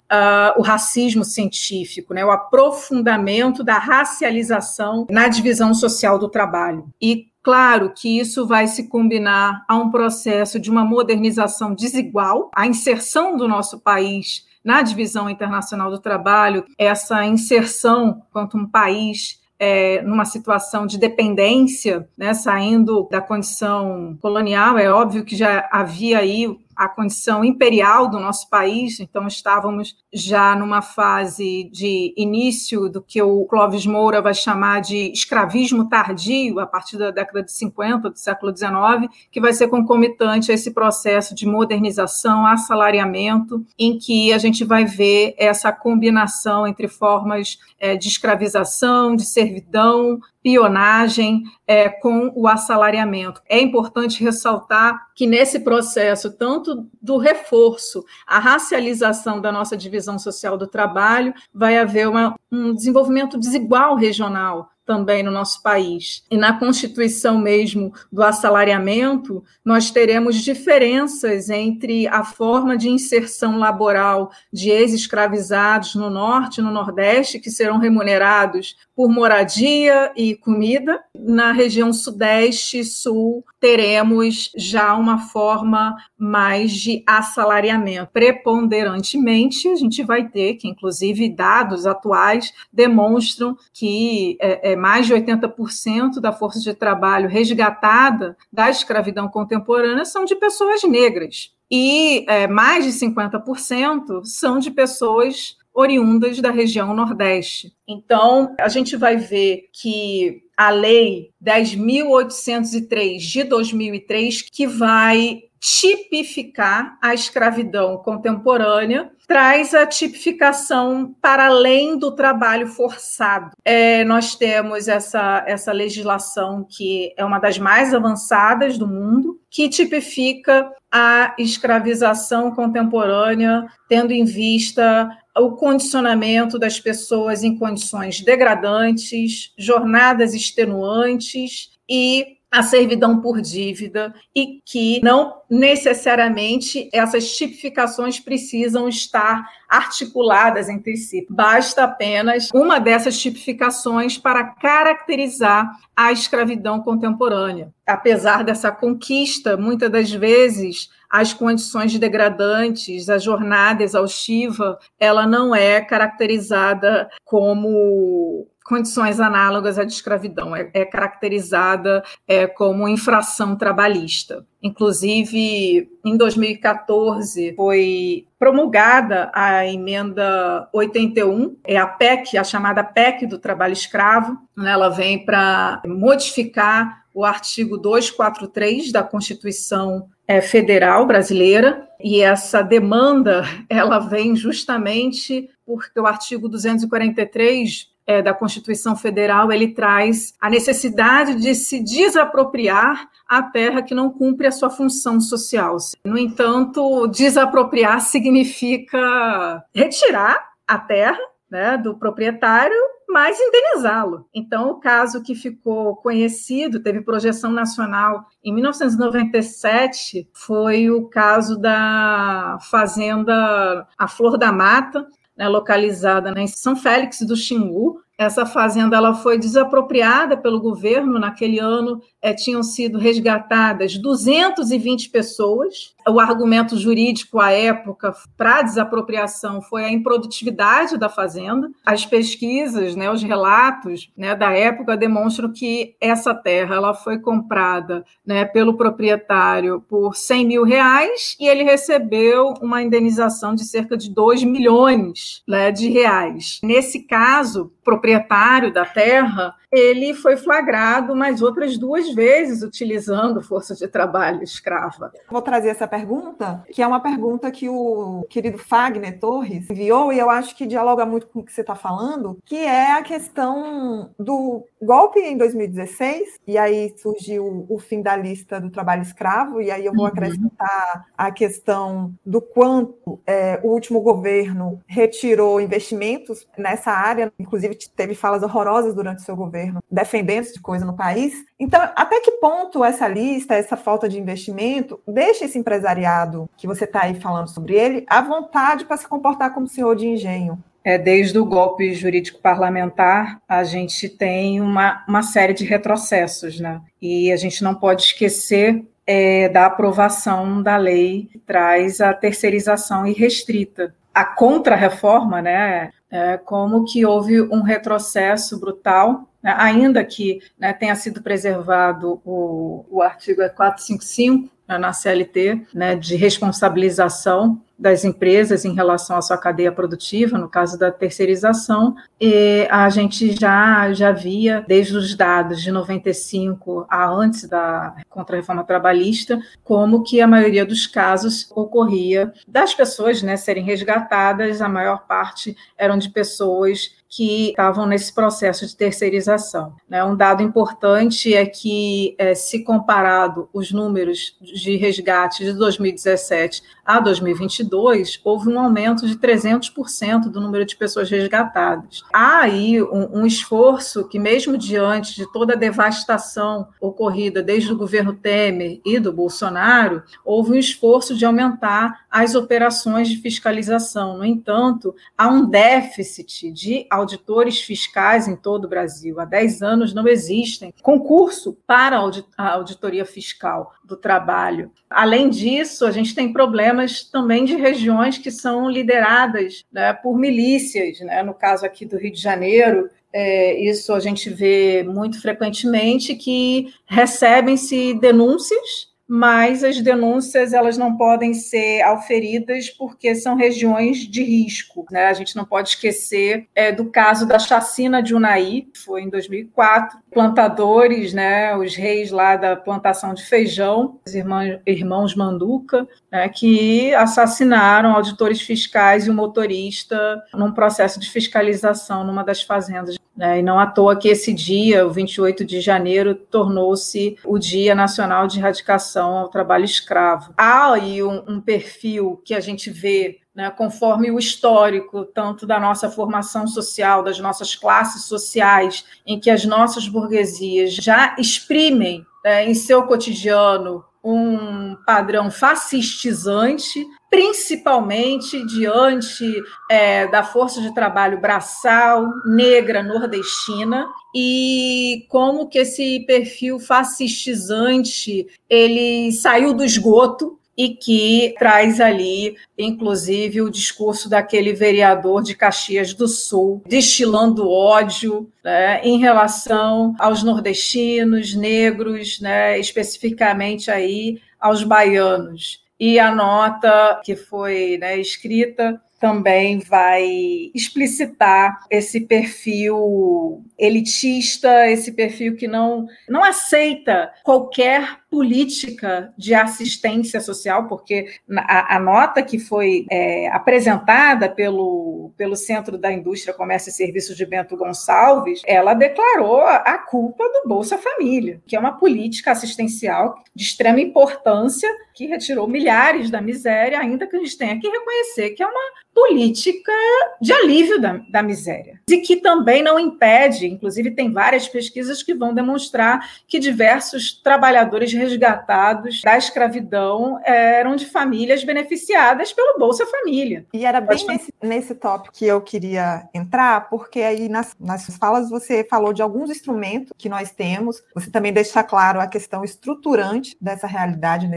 o 0.56 0.62
racismo 0.62 1.24
científico, 1.24 2.14
né, 2.14 2.24
o 2.24 2.30
aprofundamento 2.30 3.64
da 3.64 3.78
racialização 3.78 5.06
na 5.10 5.28
divisão 5.28 5.74
social 5.74 6.18
do 6.18 6.28
trabalho. 6.28 6.86
E 7.00 7.30
Claro 7.44 7.92
que 7.92 8.20
isso 8.20 8.46
vai 8.46 8.68
se 8.68 8.88
combinar 8.88 9.64
a 9.66 9.74
um 9.74 9.90
processo 9.90 10.60
de 10.60 10.70
uma 10.70 10.84
modernização 10.84 11.74
desigual, 11.74 12.52
a 12.54 12.68
inserção 12.68 13.36
do 13.36 13.48
nosso 13.48 13.80
país 13.80 14.46
na 14.64 14.80
divisão 14.80 15.28
internacional 15.28 15.90
do 15.90 15.98
trabalho, 15.98 16.64
essa 16.78 17.24
inserção 17.24 18.22
quanto 18.32 18.56
um 18.56 18.64
país 18.64 19.41
é, 19.64 20.02
numa 20.02 20.24
situação 20.24 20.88
de 20.88 20.98
dependência, 20.98 22.08
né, 22.18 22.34
saindo 22.34 23.06
da 23.08 23.20
condição 23.20 24.18
colonial. 24.20 24.76
É 24.76 24.90
óbvio 24.90 25.24
que 25.24 25.36
já 25.36 25.68
havia 25.70 26.18
aí 26.18 26.48
a 26.84 26.88
condição 26.88 27.44
imperial 27.44 28.08
do 28.08 28.18
nosso 28.18 28.48
país, 28.48 29.00
então 29.00 29.26
estávamos 29.26 29.96
já 30.12 30.54
numa 30.56 30.82
fase 30.82 31.70
de 31.72 32.12
início 32.16 32.88
do 32.88 33.00
que 33.00 33.22
o 33.22 33.44
Clóvis 33.46 33.86
Moura 33.86 34.20
vai 34.20 34.34
chamar 34.34 34.80
de 34.80 35.12
escravismo 35.12 35.88
tardio, 35.88 36.60
a 36.60 36.66
partir 36.66 36.98
da 36.98 37.10
década 37.10 37.42
de 37.42 37.52
50 37.52 38.10
do 38.10 38.18
século 38.18 38.56
XIX, 38.56 39.12
que 39.30 39.40
vai 39.40 39.52
ser 39.52 39.68
concomitante 39.68 40.50
a 40.50 40.54
esse 40.54 40.72
processo 40.72 41.34
de 41.34 41.46
modernização, 41.46 42.46
assalariamento, 42.46 43.64
em 43.78 43.98
que 43.98 44.32
a 44.32 44.38
gente 44.38 44.64
vai 44.64 44.84
ver 44.84 45.34
essa 45.38 45.72
combinação 45.72 46.66
entre 46.66 46.88
formas 46.88 47.58
é, 47.78 47.96
de 47.96 48.08
escravização, 48.08 49.14
de 49.14 49.24
servidão, 49.24 50.20
pionagem 50.42 51.44
é, 51.66 51.88
com 51.88 52.32
o 52.34 52.48
assalariamento. 52.48 53.40
É 53.48 53.60
importante 53.60 54.22
ressaltar 54.22 55.08
que 55.14 55.26
nesse 55.26 55.60
processo, 55.60 56.36
tanto 56.36 56.86
do 57.00 57.16
reforço, 57.16 58.04
a 58.26 58.38
racialização 58.38 59.40
da 59.40 59.52
nossa 59.52 59.76
divisão 59.76 60.18
social 60.18 60.58
do 60.58 60.66
trabalho, 60.66 61.32
vai 61.54 61.78
haver 61.78 62.08
uma, 62.08 62.34
um 62.50 62.74
desenvolvimento 62.74 63.38
desigual 63.38 63.94
regional 63.94 64.71
também 64.84 65.22
no 65.22 65.30
nosso 65.30 65.62
país. 65.62 66.24
E 66.30 66.36
na 66.36 66.58
constituição 66.58 67.38
mesmo 67.38 67.92
do 68.10 68.22
assalariamento, 68.22 69.44
nós 69.64 69.90
teremos 69.90 70.36
diferenças 70.36 71.50
entre 71.50 72.06
a 72.08 72.24
forma 72.24 72.76
de 72.76 72.88
inserção 72.88 73.58
laboral 73.58 74.30
de 74.52 74.70
ex-escravizados 74.70 75.94
no 75.94 76.10
norte 76.10 76.58
e 76.58 76.62
no 76.62 76.70
nordeste, 76.70 77.38
que 77.38 77.50
serão 77.50 77.78
remunerados 77.78 78.76
por 78.94 79.08
moradia 79.08 80.12
e 80.16 80.34
comida. 80.36 81.02
Na 81.14 81.52
região 81.52 81.92
sudeste 81.92 82.80
e 82.80 82.84
sul, 82.84 83.44
teremos 83.60 84.50
já 84.56 84.94
uma 84.94 85.18
forma 85.18 85.96
mais 86.18 86.72
de 86.72 87.02
assalariamento. 87.06 88.10
Preponderantemente, 88.12 89.68
a 89.68 89.76
gente 89.76 90.02
vai 90.02 90.28
ter, 90.28 90.54
que 90.54 90.68
inclusive 90.68 91.28
dados 91.28 91.86
atuais 91.86 92.52
demonstram 92.72 93.56
que 93.72 94.36
é, 94.40 94.71
é 94.72 94.76
mais 94.76 95.06
de 95.06 95.14
80% 95.14 96.20
da 96.20 96.32
força 96.32 96.60
de 96.60 96.74
trabalho 96.74 97.28
resgatada 97.28 98.36
da 98.52 98.68
escravidão 98.70 99.28
contemporânea 99.28 100.04
são 100.04 100.24
de 100.24 100.34
pessoas 100.36 100.82
negras. 100.82 101.52
E 101.70 102.24
é, 102.28 102.46
mais 102.46 102.84
de 102.84 102.92
50% 102.92 104.24
são 104.24 104.58
de 104.58 104.70
pessoas 104.70 105.56
oriundas 105.74 106.38
da 106.40 106.50
região 106.50 106.94
Nordeste. 106.94 107.72
Então, 107.88 108.54
a 108.60 108.68
gente 108.68 108.96
vai 108.96 109.16
ver 109.16 109.68
que 109.72 110.42
a 110.56 110.70
Lei 110.70 111.30
10.803 111.42 113.18
de 113.18 113.44
2003, 113.44 114.42
que 114.42 114.66
vai 114.66 115.44
tipificar 115.62 116.98
a 117.00 117.14
escravidão 117.14 117.96
contemporânea, 117.98 119.12
traz 119.28 119.72
a 119.74 119.86
tipificação 119.86 121.14
para 121.22 121.46
além 121.46 121.96
do 121.96 122.10
trabalho 122.10 122.66
forçado. 122.66 123.52
É, 123.64 124.02
nós 124.02 124.34
temos 124.34 124.88
essa, 124.88 125.44
essa 125.46 125.70
legislação 125.70 126.66
que 126.68 127.14
é 127.16 127.24
uma 127.24 127.38
das 127.38 127.58
mais 127.58 127.94
avançadas 127.94 128.76
do 128.76 128.88
mundo, 128.88 129.40
que 129.48 129.68
tipifica 129.68 130.68
a 130.90 131.32
escravização 131.38 132.50
contemporânea, 132.50 133.64
tendo 133.88 134.12
em 134.12 134.24
vista 134.24 135.08
o 135.38 135.52
condicionamento 135.52 136.58
das 136.58 136.80
pessoas 136.80 137.44
em 137.44 137.56
condições 137.56 138.20
degradantes, 138.20 139.52
jornadas 139.56 140.34
extenuantes 140.34 141.70
e 141.88 142.41
a 142.52 142.62
servidão 142.62 143.22
por 143.22 143.40
dívida 143.40 144.14
e 144.36 144.60
que 144.62 145.00
não 145.02 145.40
necessariamente 145.48 146.90
essas 146.92 147.34
tipificações 147.34 148.20
precisam 148.20 148.86
estar 148.86 149.48
articuladas 149.66 150.68
entre 150.68 150.98
si. 150.98 151.26
Basta 151.30 151.84
apenas 151.84 152.50
uma 152.52 152.78
dessas 152.78 153.18
tipificações 153.18 154.18
para 154.18 154.44
caracterizar 154.44 155.66
a 155.96 156.12
escravidão 156.12 156.80
contemporânea. 156.80 157.72
Apesar 157.86 158.44
dessa 158.44 158.70
conquista, 158.70 159.56
muitas 159.56 159.90
das 159.90 160.10
vezes 160.10 160.90
as 161.08 161.32
condições 161.32 161.98
degradantes, 161.98 163.08
a 163.08 163.16
jornada 163.16 163.82
exaustiva, 163.82 164.78
ela 165.00 165.26
não 165.26 165.54
é 165.54 165.80
caracterizada 165.80 167.08
como 167.24 168.46
condições 168.72 169.20
análogas 169.20 169.78
à 169.78 169.84
de 169.84 169.92
escravidão, 169.92 170.56
é, 170.56 170.70
é 170.72 170.82
caracterizada 170.86 172.02
é, 172.26 172.46
como 172.46 172.88
infração 172.88 173.54
trabalhista. 173.54 174.46
Inclusive, 174.62 175.90
em 176.02 176.16
2014, 176.16 177.52
foi 177.54 178.26
promulgada 178.38 179.30
a 179.34 179.66
emenda 179.66 180.70
81, 180.72 181.54
é 181.66 181.76
a 181.76 181.86
PEC, 181.86 182.38
a 182.38 182.44
chamada 182.44 182.82
PEC 182.82 183.26
do 183.26 183.38
trabalho 183.38 183.74
escravo. 183.74 184.38
Né? 184.56 184.70
Ela 184.70 184.88
vem 184.88 185.22
para 185.22 185.82
modificar 185.86 187.02
o 187.12 187.26
artigo 187.26 187.76
243 187.76 188.90
da 188.90 189.02
Constituição 189.02 190.08
é, 190.26 190.40
Federal 190.40 191.06
Brasileira, 191.06 191.86
e 192.02 192.22
essa 192.22 192.62
demanda 192.62 193.44
ela 193.68 193.98
vem 193.98 194.34
justamente 194.34 195.50
porque 195.66 196.00
o 196.00 196.06
artigo 196.06 196.48
243 196.48 197.91
é, 198.06 198.22
da 198.22 198.34
Constituição 198.34 198.96
Federal 198.96 199.52
ele 199.52 199.68
traz 199.68 200.34
a 200.40 200.50
necessidade 200.50 201.36
de 201.36 201.54
se 201.54 201.82
desapropriar 201.82 203.08
a 203.28 203.42
terra 203.42 203.82
que 203.82 203.94
não 203.94 204.10
cumpre 204.10 204.46
a 204.46 204.52
sua 204.52 204.70
função 204.70 205.20
social. 205.20 205.76
No 206.04 206.18
entanto, 206.18 207.06
desapropriar 207.06 208.00
significa 208.00 209.64
retirar 209.74 210.52
a 210.66 210.78
terra 210.78 211.18
né, 211.50 211.76
do 211.76 211.94
proprietário, 211.94 212.76
mas 213.08 213.38
indenizá-lo. 213.38 214.26
Então, 214.34 214.70
o 214.70 214.80
caso 214.80 215.22
que 215.22 215.34
ficou 215.34 215.96
conhecido, 215.96 216.82
teve 216.82 217.02
projeção 217.02 217.52
nacional 217.52 218.24
em 218.42 218.54
1997, 218.54 220.26
foi 220.32 220.90
o 220.90 221.08
caso 221.08 221.58
da 221.58 222.58
fazenda 222.70 223.86
A 223.98 224.08
Flor 224.08 224.38
da 224.38 224.50
Mata, 224.50 225.06
né, 225.42 225.48
localizada 225.48 226.32
em 226.40 226.46
São 226.46 226.76
Félix 226.76 227.20
do 227.22 227.36
Xingu, 227.36 228.00
essa 228.18 228.46
fazenda 228.46 228.96
ela 228.96 229.14
foi 229.14 229.38
desapropriada 229.38 230.36
pelo 230.36 230.60
governo 230.60 231.18
naquele 231.18 231.58
ano, 231.58 232.00
é, 232.20 232.32
tinham 232.32 232.62
sido 232.62 232.98
resgatadas 232.98 233.96
220 233.96 235.10
pessoas. 235.10 235.94
O 236.08 236.20
argumento 236.20 236.76
jurídico 236.76 237.40
à 237.40 237.50
época 237.50 238.14
para 238.36 238.58
a 238.58 238.62
desapropriação 238.62 239.62
foi 239.62 239.84
a 239.84 239.90
improdutividade 239.90 240.96
da 240.96 241.08
fazenda. 241.08 241.70
As 241.84 242.04
pesquisas, 242.04 242.94
né, 242.94 243.10
os 243.10 243.22
relatos 243.22 244.10
né, 244.16 244.34
da 244.34 244.52
época 244.52 244.96
demonstram 244.96 245.52
que 245.52 245.96
essa 246.00 246.34
terra 246.34 246.76
ela 246.76 246.94
foi 246.94 247.18
comprada 247.18 248.04
né, 248.26 248.44
pelo 248.44 248.76
proprietário 248.76 249.80
por 249.88 250.14
100 250.14 250.46
mil 250.46 250.64
reais 250.64 251.36
e 251.40 251.48
ele 251.48 251.62
recebeu 251.62 252.54
uma 252.60 252.82
indenização 252.82 253.54
de 253.54 253.64
cerca 253.64 253.96
de 253.96 254.10
2 254.10 254.44
milhões 254.44 255.42
né, 255.46 255.70
de 255.70 255.88
reais. 255.88 256.60
Nesse 256.62 257.00
caso, 257.06 257.72
proprietário 257.84 258.72
da 258.72 258.84
terra, 258.84 259.54
ele 259.72 260.12
foi 260.12 260.36
flagrado 260.36 261.16
mais 261.16 261.40
outras 261.40 261.78
duas 261.78 262.12
vezes 262.12 262.62
utilizando 262.62 263.42
força 263.42 263.74
de 263.74 263.88
trabalho 263.88 264.42
escrava. 264.42 265.10
Vou 265.30 265.40
trazer 265.40 265.70
essa 265.70 265.88
pergunta, 265.88 266.62
que 266.70 266.82
é 266.82 266.86
uma 266.86 267.00
pergunta 267.00 267.50
que 267.50 267.68
o 267.68 268.26
querido 268.28 268.58
Fagner 268.58 269.18
Torres 269.18 269.70
enviou, 269.70 270.12
e 270.12 270.18
eu 270.18 270.28
acho 270.28 270.54
que 270.54 270.66
dialoga 270.66 271.06
muito 271.06 271.26
com 271.26 271.40
o 271.40 271.44
que 271.44 271.52
você 271.52 271.62
está 271.62 271.74
falando, 271.74 272.38
que 272.44 272.56
é 272.56 272.92
a 272.92 273.02
questão 273.02 274.10
do 274.18 274.64
golpe 274.80 275.20
em 275.20 275.38
2016, 275.38 276.40
e 276.46 276.58
aí 276.58 276.94
surgiu 276.98 277.64
o 277.68 277.78
fim 277.78 278.02
da 278.02 278.14
lista 278.14 278.60
do 278.60 278.70
trabalho 278.70 279.02
escravo, 279.02 279.60
e 279.60 279.70
aí 279.70 279.86
eu 279.86 279.94
vou 279.94 280.02
uhum. 280.02 280.08
acrescentar 280.08 281.06
a 281.16 281.30
questão 281.30 282.12
do 282.26 282.42
quanto 282.42 283.20
é, 283.26 283.58
o 283.62 283.68
último 283.68 284.00
governo 284.00 284.80
retirou 284.86 285.60
investimentos 285.60 286.46
nessa 286.58 286.90
área, 286.90 287.32
inclusive 287.38 287.71
teve 287.74 288.14
falas 288.14 288.42
horrorosas 288.42 288.94
durante 288.94 289.18
o 289.18 289.22
seu 289.22 289.36
governo 289.36 289.82
defendendo 289.90 290.42
esse 290.42 290.60
coisa 290.60 290.84
no 290.84 290.96
país. 290.96 291.44
Então, 291.58 291.80
até 291.94 292.20
que 292.20 292.32
ponto 292.32 292.84
essa 292.84 293.06
lista, 293.08 293.54
essa 293.54 293.76
falta 293.76 294.08
de 294.08 294.18
investimento, 294.18 295.00
deixa 295.06 295.44
esse 295.44 295.58
empresariado 295.58 296.48
que 296.56 296.66
você 296.66 296.84
está 296.84 297.02
aí 297.02 297.14
falando 297.20 297.48
sobre 297.48 297.74
ele 297.74 298.04
à 298.08 298.20
vontade 298.20 298.84
para 298.84 298.96
se 298.96 299.06
comportar 299.06 299.52
como 299.52 299.66
senhor 299.66 299.94
de 299.94 300.06
engenho? 300.06 300.62
É, 300.84 300.98
desde 300.98 301.38
o 301.38 301.44
golpe 301.44 301.94
jurídico 301.94 302.40
parlamentar, 302.40 303.40
a 303.48 303.62
gente 303.62 304.08
tem 304.08 304.60
uma, 304.60 305.04
uma 305.06 305.22
série 305.22 305.52
de 305.52 305.64
retrocessos, 305.64 306.58
né? 306.58 306.80
E 307.00 307.30
a 307.30 307.36
gente 307.36 307.62
não 307.62 307.74
pode 307.74 308.02
esquecer 308.02 308.84
é, 309.06 309.48
da 309.48 309.66
aprovação 309.66 310.62
da 310.62 310.76
lei 310.76 311.28
que 311.30 311.38
traz 311.38 312.00
a 312.00 312.12
terceirização 312.12 313.06
irrestrita. 313.06 313.94
A 314.12 314.24
contra-reforma, 314.24 315.40
né, 315.40 315.90
é, 316.12 316.36
como 316.36 316.84
que 316.84 317.06
houve 317.06 317.40
um 317.40 317.62
retrocesso 317.62 318.60
brutal 318.60 319.26
né, 319.42 319.54
ainda 319.58 320.04
que 320.04 320.40
né, 320.58 320.72
tenha 320.74 320.94
sido 320.94 321.22
preservado 321.22 322.20
o, 322.22 322.84
o 322.90 323.02
artigo 323.02 323.40
455 323.56 324.44
né, 324.44 324.50
na 324.78 324.92
CLT, 324.92 325.66
né, 325.74 325.96
de 325.96 326.16
responsabilização 326.16 327.60
das 327.82 328.04
empresas 328.04 328.64
em 328.64 328.74
relação 328.74 329.16
à 329.16 329.22
sua 329.22 329.36
cadeia 329.36 329.72
produtiva, 329.72 330.38
no 330.38 330.48
caso 330.48 330.78
da 330.78 330.92
terceirização, 330.92 331.96
e 332.20 332.64
a 332.70 332.88
gente 332.88 333.32
já, 333.32 333.92
já 333.92 334.12
via, 334.12 334.64
desde 334.68 334.96
os 334.96 335.16
dados 335.16 335.60
de 335.60 335.72
95 335.72 336.86
a 336.88 337.10
antes 337.10 337.48
da 337.48 337.96
contra-reforma 338.08 338.62
trabalhista, 338.62 339.40
como 339.64 340.04
que 340.04 340.20
a 340.20 340.28
maioria 340.28 340.64
dos 340.64 340.86
casos 340.86 341.50
ocorria 341.56 342.32
das 342.46 342.72
pessoas 342.72 343.20
né, 343.20 343.36
serem 343.36 343.64
resgatadas, 343.64 344.62
a 344.62 344.68
maior 344.68 345.04
parte 345.08 345.56
eram 345.76 345.98
de 345.98 346.08
pessoas 346.08 347.01
que 347.14 347.50
estavam 347.50 347.84
nesse 347.84 348.10
processo 348.10 348.66
de 348.66 348.74
terceirização. 348.74 349.74
Né? 349.86 350.02
Um 350.02 350.16
dado 350.16 350.42
importante 350.42 351.34
é 351.34 351.44
que, 351.44 352.14
é, 352.16 352.34
se 352.34 352.64
comparado 352.64 353.50
os 353.52 353.70
números 353.70 354.34
de 354.40 354.76
resgate 354.76 355.44
de 355.44 355.52
2017 355.52 356.62
a 356.84 356.98
2022, 356.98 358.20
houve 358.24 358.48
um 358.48 358.58
aumento 358.58 359.06
de 359.06 359.16
300% 359.16 360.28
do 360.28 360.40
número 360.40 360.64
de 360.64 360.76
pessoas 360.76 361.08
resgatadas. 361.08 362.02
Há 362.12 362.40
aí 362.40 362.82
um, 362.82 363.20
um, 363.20 363.26
esforço 363.26 364.08
que, 364.08 364.18
mesmo 364.18 364.58
diante 364.58 365.14
de 365.14 365.30
toda 365.32 365.54
a 365.54 365.56
devastação 365.56 366.68
ocorrida 366.80 367.42
desde 367.42 367.72
o 367.72 367.76
governo 367.76 368.14
Temer 368.14 368.80
e 368.84 368.98
do 368.98 369.12
Bolsonaro, 369.12 370.02
houve 370.24 370.52
um 370.52 370.58
esforço 370.58 371.16
de 371.16 371.24
aumentar 371.24 372.04
as 372.10 372.34
operações 372.34 373.08
de 373.08 373.18
fiscalização. 373.18 374.18
No 374.18 374.24
entanto, 374.24 374.94
há 375.16 375.28
um 375.28 375.48
déficit 375.48 376.50
de 376.50 376.86
auditores 376.90 377.60
fiscais 377.60 378.26
em 378.26 378.34
todo 378.34 378.64
o 378.64 378.68
Brasil. 378.68 379.20
Há 379.20 379.24
10 379.24 379.62
anos 379.62 379.94
não 379.94 380.08
existem 380.08 380.74
concurso 380.82 381.56
para 381.66 381.96
a 382.36 382.50
auditoria 382.50 383.04
fiscal 383.04 383.72
do 383.84 383.96
trabalho. 383.96 384.70
Além 384.88 385.28
disso, 385.28 385.84
a 385.84 385.90
gente 385.90 386.14
tem 386.14 386.32
problemas 386.32 387.04
também 387.04 387.44
de 387.44 387.56
regiões 387.56 388.18
que 388.18 388.30
são 388.30 388.70
lideradas 388.70 389.64
né, 389.72 389.92
por 389.92 390.16
milícias. 390.16 391.00
Né? 391.00 391.22
No 391.22 391.34
caso 391.34 391.66
aqui 391.66 391.84
do 391.84 391.98
Rio 391.98 392.12
de 392.12 392.20
Janeiro, 392.20 392.88
é, 393.12 393.60
isso 393.60 393.92
a 393.92 394.00
gente 394.00 394.30
vê 394.30 394.82
muito 394.82 395.20
frequentemente, 395.20 396.14
que 396.14 396.72
recebem-se 396.86 397.94
denúncias 397.94 398.91
mas 399.08 399.62
as 399.62 399.80
denúncias 399.80 400.52
elas 400.52 400.78
não 400.78 400.96
podem 400.96 401.34
ser 401.34 401.82
auferidas 401.82 402.70
porque 402.70 403.14
são 403.14 403.36
regiões 403.36 403.98
de 403.98 404.22
risco. 404.22 404.86
Né? 404.90 405.06
A 405.06 405.12
gente 405.12 405.36
não 405.36 405.44
pode 405.44 405.70
esquecer 405.70 406.46
é, 406.54 406.72
do 406.72 406.90
caso 406.90 407.26
da 407.26 407.38
chacina 407.38 408.02
de 408.02 408.14
Unai, 408.14 408.66
foi 408.84 409.02
em 409.02 409.10
2004. 409.10 409.98
Plantadores, 410.10 411.12
né, 411.12 411.56
os 411.56 411.74
reis 411.74 412.10
lá 412.10 412.36
da 412.36 412.54
plantação 412.54 413.14
de 413.14 413.24
feijão, 413.24 413.98
os 414.06 414.14
irmãos, 414.14 414.60
irmãos 414.66 415.14
Manduca, 415.14 415.86
né, 416.10 416.28
que 416.28 416.94
assassinaram 416.94 417.94
auditores 417.94 418.40
fiscais 418.40 419.06
e 419.06 419.10
o 419.10 419.12
um 419.12 419.16
motorista 419.16 420.22
num 420.34 420.52
processo 420.52 421.00
de 421.00 421.10
fiscalização 421.10 422.04
numa 422.04 422.22
das 422.22 422.42
fazendas. 422.42 422.96
Né? 423.16 423.40
E 423.40 423.42
não 423.42 423.58
à 423.58 423.66
toa 423.66 423.96
que 423.96 424.08
esse 424.08 424.32
dia, 424.32 424.86
o 424.86 424.90
28 424.90 425.44
de 425.44 425.60
janeiro, 425.60 426.14
tornou-se 426.14 427.16
o 427.24 427.38
Dia 427.38 427.74
Nacional 427.74 428.26
de 428.26 428.38
Erradicação 428.38 429.18
ao 429.18 429.28
Trabalho 429.28 429.64
Escravo. 429.64 430.32
Há 430.36 430.72
aí 430.72 431.02
um, 431.02 431.22
um 431.28 431.40
perfil 431.40 432.20
que 432.24 432.34
a 432.34 432.40
gente 432.40 432.70
vê 432.70 433.20
né, 433.34 433.50
conforme 433.50 434.10
o 434.10 434.18
histórico, 434.18 435.04
tanto 435.04 435.46
da 435.46 435.58
nossa 435.58 435.90
formação 435.90 436.46
social, 436.46 437.02
das 437.02 437.18
nossas 437.18 437.54
classes 437.54 438.04
sociais, 438.04 438.84
em 439.06 439.18
que 439.18 439.30
as 439.30 439.44
nossas 439.44 439.88
burguesias 439.88 440.74
já 440.74 441.16
exprimem 441.18 442.04
né, 442.24 442.48
em 442.48 442.54
seu 442.54 442.82
cotidiano 442.84 443.84
um 444.04 444.76
padrão 444.84 445.30
fascistizante, 445.30 446.84
principalmente 447.08 448.44
diante 448.46 449.42
é, 449.70 450.06
da 450.08 450.24
força 450.24 450.60
de 450.60 450.74
trabalho 450.74 451.20
braçal, 451.20 452.08
negra, 452.24 452.82
nordestina, 452.82 453.88
e 454.14 455.06
como 455.08 455.48
que 455.48 455.58
esse 455.58 456.00
perfil 456.06 456.58
fascistizante 456.58 458.26
ele 458.48 459.12
saiu 459.12 459.54
do 459.54 459.64
esgoto 459.64 460.38
e 460.62 460.68
que 460.76 461.34
traz 461.40 461.80
ali, 461.80 462.36
inclusive, 462.56 463.42
o 463.42 463.50
discurso 463.50 464.08
daquele 464.08 464.52
vereador 464.52 465.20
de 465.20 465.34
Caxias 465.34 465.92
do 465.92 466.06
Sul, 466.06 466.62
destilando 466.64 467.50
ódio 467.50 468.30
né, 468.44 468.80
em 468.84 468.96
relação 468.96 469.92
aos 469.98 470.22
nordestinos, 470.22 471.34
negros, 471.34 472.20
né, 472.20 472.60
especificamente 472.60 473.72
aí 473.72 474.20
aos 474.38 474.62
baianos. 474.62 475.64
E 475.80 475.98
a 475.98 476.14
nota 476.14 477.00
que 477.04 477.16
foi 477.16 477.76
né, 477.80 477.98
escrita 477.98 478.80
também 479.02 479.58
vai 479.58 480.52
explicitar 480.54 481.58
esse 481.68 482.02
perfil 482.02 483.44
elitista, 483.58 484.70
esse 484.70 484.92
perfil 484.92 485.34
que 485.34 485.48
não, 485.48 485.88
não 486.08 486.22
aceita 486.22 487.12
qualquer 487.24 488.00
política 488.08 489.12
de 489.18 489.34
assistência 489.34 490.20
social, 490.20 490.68
porque 490.68 491.16
a, 491.36 491.76
a 491.76 491.80
nota 491.80 492.22
que 492.22 492.38
foi 492.38 492.86
é, 492.90 493.26
apresentada 493.28 494.28
pelo, 494.28 495.12
pelo 495.16 495.34
Centro 495.34 495.76
da 495.76 495.90
Indústria, 495.90 496.34
Comércio 496.34 496.70
e 496.70 496.72
Serviços 496.72 497.16
de 497.16 497.26
Bento 497.26 497.56
Gonçalves, 497.56 498.42
ela 498.46 498.74
declarou 498.74 499.40
a 499.40 499.78
culpa 499.78 500.22
do 500.28 500.48
Bolsa 500.48 500.78
Família, 500.78 501.40
que 501.44 501.56
é 501.56 501.58
uma 501.58 501.72
política 501.72 502.30
assistencial 502.30 503.16
de 503.34 503.42
extrema 503.42 503.80
importância 503.80 504.68
que 504.94 505.06
retirou 505.06 505.48
milhares 505.48 506.10
da 506.10 506.20
miséria, 506.20 506.78
ainda 506.78 507.06
que 507.06 507.16
a 507.16 507.18
gente 507.18 507.36
tenha 507.36 507.58
que 507.58 507.68
reconhecer 507.68 508.30
que 508.30 508.42
é 508.42 508.46
uma 508.46 508.82
política 508.94 509.72
de 510.20 510.32
alívio 510.32 510.80
da, 510.80 511.00
da 511.10 511.22
miséria. 511.22 511.80
E 511.88 511.98
que 511.98 512.16
também 512.16 512.62
não 512.62 512.78
impede, 512.78 513.46
inclusive 513.46 513.90
tem 513.90 514.12
várias 514.12 514.46
pesquisas 514.48 515.02
que 515.02 515.14
vão 515.14 515.34
demonstrar 515.34 516.06
que 516.26 516.38
diversos 516.38 517.12
trabalhadores 517.12 517.92
resgatados 517.92 519.00
da 519.02 519.16
escravidão 519.16 520.20
eram 520.24 520.76
de 520.76 520.86
famílias 520.86 521.42
beneficiadas 521.42 522.32
pelo 522.32 522.58
Bolsa 522.58 522.86
Família. 522.86 523.46
E 523.52 523.64
era 523.64 523.80
bem 523.80 524.06
nesse, 524.06 524.34
nesse 524.42 524.74
tópico 524.74 525.14
que 525.14 525.26
eu 525.26 525.40
queria 525.40 526.08
entrar, 526.14 526.68
porque 526.68 527.00
aí 527.00 527.28
nas, 527.28 527.56
nas 527.58 527.86
falas 527.96 528.30
você 528.30 528.64
falou 528.64 528.92
de 528.92 529.02
alguns 529.02 529.30
instrumentos 529.30 529.92
que 529.96 530.08
nós 530.08 530.30
temos, 530.30 530.82
você 530.94 531.10
também 531.10 531.32
deixa 531.32 531.62
claro 531.62 532.00
a 532.00 532.06
questão 532.06 532.44
estruturante 532.44 533.36
dessa 533.40 533.66
realidade. 533.66 534.28